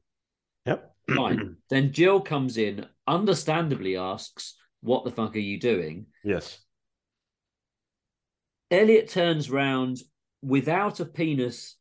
[0.66, 0.94] Yep.
[1.14, 1.56] Fine.
[1.70, 6.06] then Jill comes in, understandably asks, What the fuck are you doing?
[6.24, 6.58] yes.
[8.72, 9.98] Elliot turns round
[10.42, 11.76] without a penis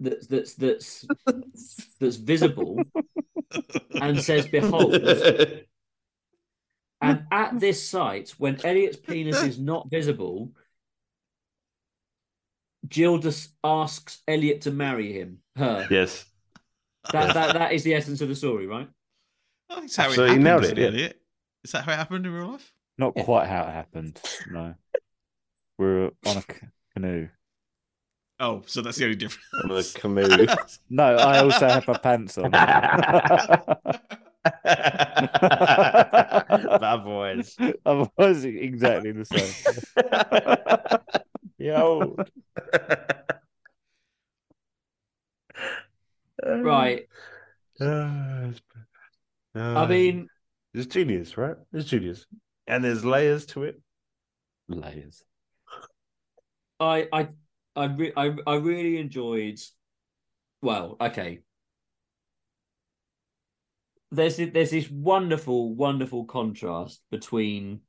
[0.00, 1.04] that's that's that's
[2.00, 2.80] that's visible
[4.00, 4.94] and says, Behold.
[7.00, 10.52] And at this sight, when Elliot's penis is not visible,
[12.86, 15.38] Jill just asks Elliot to marry him.
[15.56, 15.86] Her.
[15.90, 16.24] yes.
[17.12, 18.88] That, that that is the essence of the story, right?
[19.70, 20.86] I that's how So it he happened, nailed it, yeah.
[20.88, 21.20] Elliot?
[21.64, 22.72] Is that how it happened in real life?
[22.96, 23.24] Not Yeah.
[23.24, 24.20] quite how it happened.
[24.50, 24.74] No.
[25.78, 26.42] We're on a
[26.94, 27.28] canoe.
[28.40, 29.46] Oh, so that's the only difference.
[29.64, 30.46] On the canoe.
[30.90, 32.50] No, I also have my pants on.
[36.80, 37.56] Bad boys.
[37.86, 39.54] Otherwise, exactly the same.
[41.58, 42.16] Yo.
[46.44, 47.08] Right.
[47.80, 48.50] Uh,
[49.54, 50.28] I mean,
[50.74, 51.56] it's genius, right?
[51.72, 52.26] It's genius,
[52.66, 53.80] and there's layers to it.
[54.68, 55.24] Layers.
[56.78, 57.28] I I
[57.74, 59.58] I re- I, I really enjoyed.
[60.62, 61.40] Well, okay.
[64.10, 67.80] There's there's this wonderful wonderful contrast between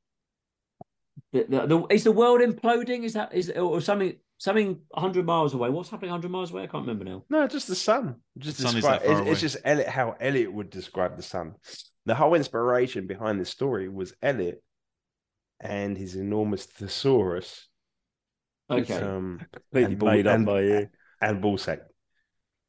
[1.32, 3.04] the, the, the is the world imploding?
[3.04, 5.70] Is that is or something something hundred miles away?
[5.70, 6.64] What's happening hundred miles away?
[6.64, 7.24] I can't remember now.
[7.30, 8.16] No, just the sun.
[8.36, 11.16] Just The sun is describe, that far it's, it's just Elliot how Elliot would describe
[11.16, 11.54] the sun.
[12.06, 14.62] The whole inspiration behind this story was Elliot
[15.60, 17.66] and his enormous thesaurus.
[18.70, 20.88] Okay, Um, Completely Bull- made up and- by you.
[21.22, 21.80] and Bullsack.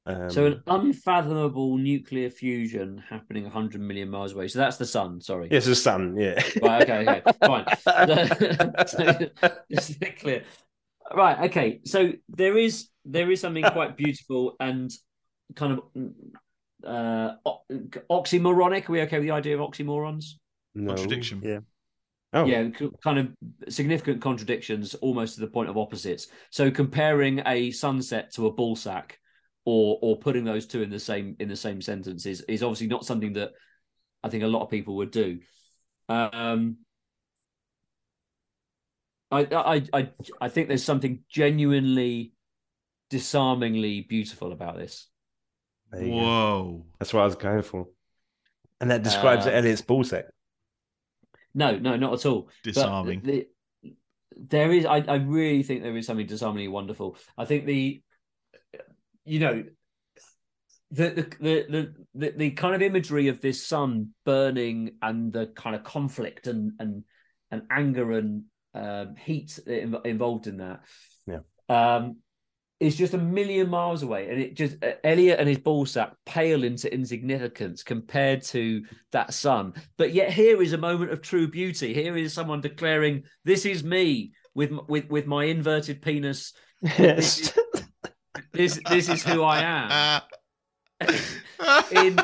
[0.08, 4.48] Um, so an unfathomable nuclear fusion happening hundred million miles away.
[4.48, 5.22] So that's the sun.
[5.22, 5.48] Sorry.
[5.52, 6.18] yes, the sun.
[6.18, 6.42] Yeah.
[6.62, 7.66] Right, okay, okay, fine.
[8.88, 9.30] So,
[9.72, 10.44] just to be clear.
[11.16, 11.82] Right, okay.
[11.86, 14.92] So there is there is something quite beautiful and
[15.56, 15.82] kind of
[16.84, 17.36] uh
[18.10, 18.90] oxymoronic.
[18.90, 20.26] Are we okay with the idea of oxymorons?
[20.74, 20.96] No.
[20.96, 21.42] Contradiction.
[21.44, 21.60] Yeah.
[22.34, 22.70] Oh, Yeah,
[23.04, 23.28] kind of
[23.74, 26.28] significant contradictions, almost to the point of opposites.
[26.50, 29.20] So comparing a sunset to a ball sack,
[29.66, 32.88] or or putting those two in the same in the same sentence is is obviously
[32.88, 33.52] not something that
[34.24, 35.40] I think a lot of people would do.
[36.10, 36.78] Um,
[39.32, 40.10] I I I
[40.42, 42.34] I think there's something genuinely
[43.10, 45.08] disarmingly beautiful about this.
[45.92, 46.18] There you go.
[46.18, 46.86] Whoa.
[47.00, 47.88] That's what I was going for.
[48.80, 50.24] And that describes Uh, Elliot's Bullsack.
[51.54, 52.44] No, no, not at all.
[52.64, 53.22] But Disarming.
[53.22, 53.48] the-
[54.38, 57.18] there is, I, I really think there is something disarmingly wonderful.
[57.38, 58.02] I think the,
[59.32, 59.64] you know,
[60.92, 65.74] the the the the, the, kind of imagery of this sun burning and the kind
[65.74, 67.06] of conflict and and
[67.50, 70.82] and anger and um, heat involved in that.
[71.26, 71.40] Yeah.
[71.70, 72.18] Um,
[72.82, 76.12] is just a million miles away, and it just uh, Elliot and his ball sack
[76.26, 79.76] pale into insignificance compared to that sun.
[79.98, 81.94] But yet here is a moment of true beauty.
[81.94, 86.52] Here is someone declaring, "This is me with with with my inverted penis.
[86.98, 87.56] Yes.
[88.52, 90.22] This this is who I am."
[91.92, 92.20] In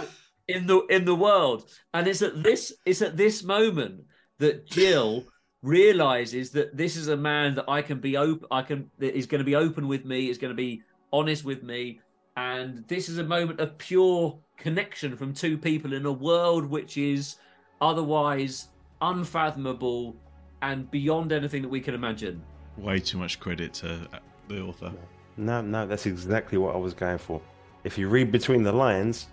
[0.48, 4.02] in the in the world and it's at this it's at this moment
[4.40, 5.26] that jill
[5.62, 9.26] realizes that this is a man that i can be open i can that is
[9.26, 12.00] going to be open with me is going to be honest with me
[12.38, 16.98] and this is a moment of pure connection from two people in a world which
[16.98, 17.36] is
[17.82, 18.70] otherwise
[19.02, 20.16] unfathomable
[20.62, 22.42] and beyond anything that we can imagine
[22.78, 24.94] Way too much credit to uh, the author.
[25.38, 27.42] No, no, that's exactly what I was going for.
[27.84, 29.28] If you read between the lines,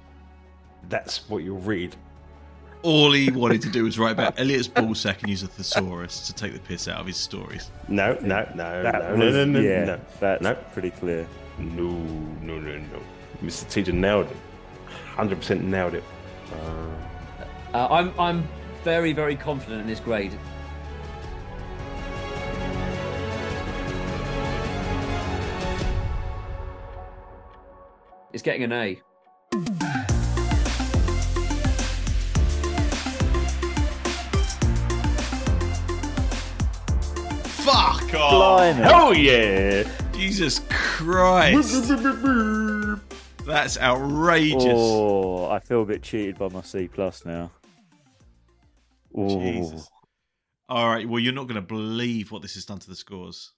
[0.88, 1.96] that's what you'll read.
[2.82, 6.34] All he wanted to do was write about Elliot's ballsack and use a thesaurus to
[6.34, 7.70] take the piss out of his stories.
[7.88, 11.26] No, no, no, That no, was, no, no, no, yeah, no, that's no, pretty clear.
[11.58, 11.90] no,
[12.42, 13.00] no, no, no.
[13.42, 13.68] Mr.
[13.68, 14.36] Teacher nailed it.
[15.16, 16.04] Hundred percent nailed it.
[16.52, 18.46] Uh, uh, i'm i'm
[18.84, 20.32] very very confident in this grade
[28.34, 29.00] it's getting an a
[37.62, 38.30] Fuck off!
[38.32, 38.82] Blimey.
[38.82, 39.88] hell yeah!
[40.12, 41.88] Jesus Christ!
[43.46, 44.64] That's outrageous.
[44.66, 47.52] Oh, I feel a bit cheated by my C plus now.
[49.14, 49.88] Oh, Jesus.
[50.68, 53.52] All right, well, you're not going to believe what this has done to the scores.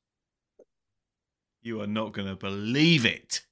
[1.62, 3.45] You are not going to believe it.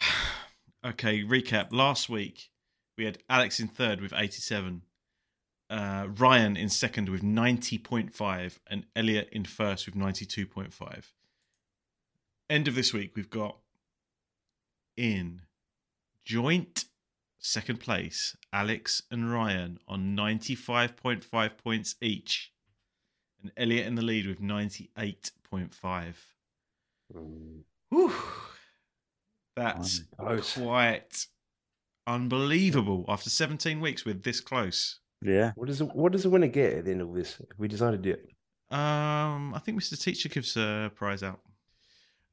[0.86, 1.72] okay, recap.
[1.72, 2.50] Last week,
[2.96, 4.82] we had Alex in third with 87,
[5.68, 11.04] uh, Ryan in second with 90.5, and Elliot in first with 92.5.
[12.48, 13.58] End of this week, we've got
[14.96, 15.42] in
[16.24, 16.84] joint
[17.38, 22.52] second place, Alex and Ryan on 95.5 points each,
[23.40, 26.14] and Elliot in the lead with 98.5.
[27.14, 28.12] Mm, Whew.
[29.56, 31.26] That's quite
[32.06, 33.04] unbelievable.
[33.08, 35.00] After 17 weeks, we're this close.
[35.22, 35.52] yeah.
[35.56, 37.40] What does the, what does the winner get at the end of this?
[37.40, 38.28] If we decided to do it.
[38.70, 40.00] Um, I think Mr.
[40.00, 41.40] Teacher gives a prize out.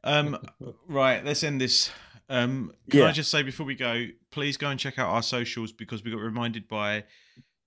[0.03, 0.37] Um,
[0.87, 1.91] right, let's end this.
[2.29, 5.71] Um, can I just say before we go, please go and check out our socials
[5.71, 7.03] because we got reminded by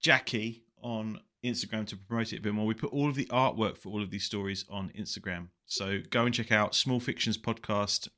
[0.00, 2.66] Jackie on Instagram to promote it a bit more.
[2.66, 6.24] We put all of the artwork for all of these stories on Instagram, so go
[6.24, 8.08] and check out Small Fictions Podcast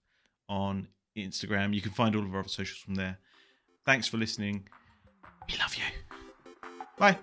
[0.49, 0.89] on
[1.26, 1.74] Instagram.
[1.74, 3.18] You can find all of our other socials from there.
[3.84, 4.68] Thanks for listening.
[5.48, 5.84] We love you.
[6.98, 7.18] Bye.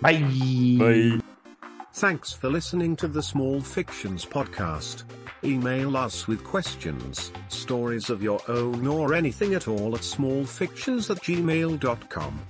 [0.00, 0.78] Bye.
[0.78, 1.20] Bye.
[1.92, 5.02] Thanks for listening to the Small Fictions podcast.
[5.42, 11.18] Email us with questions, stories of your own, or anything at all at smallfictions at
[11.22, 12.40] gmail.com.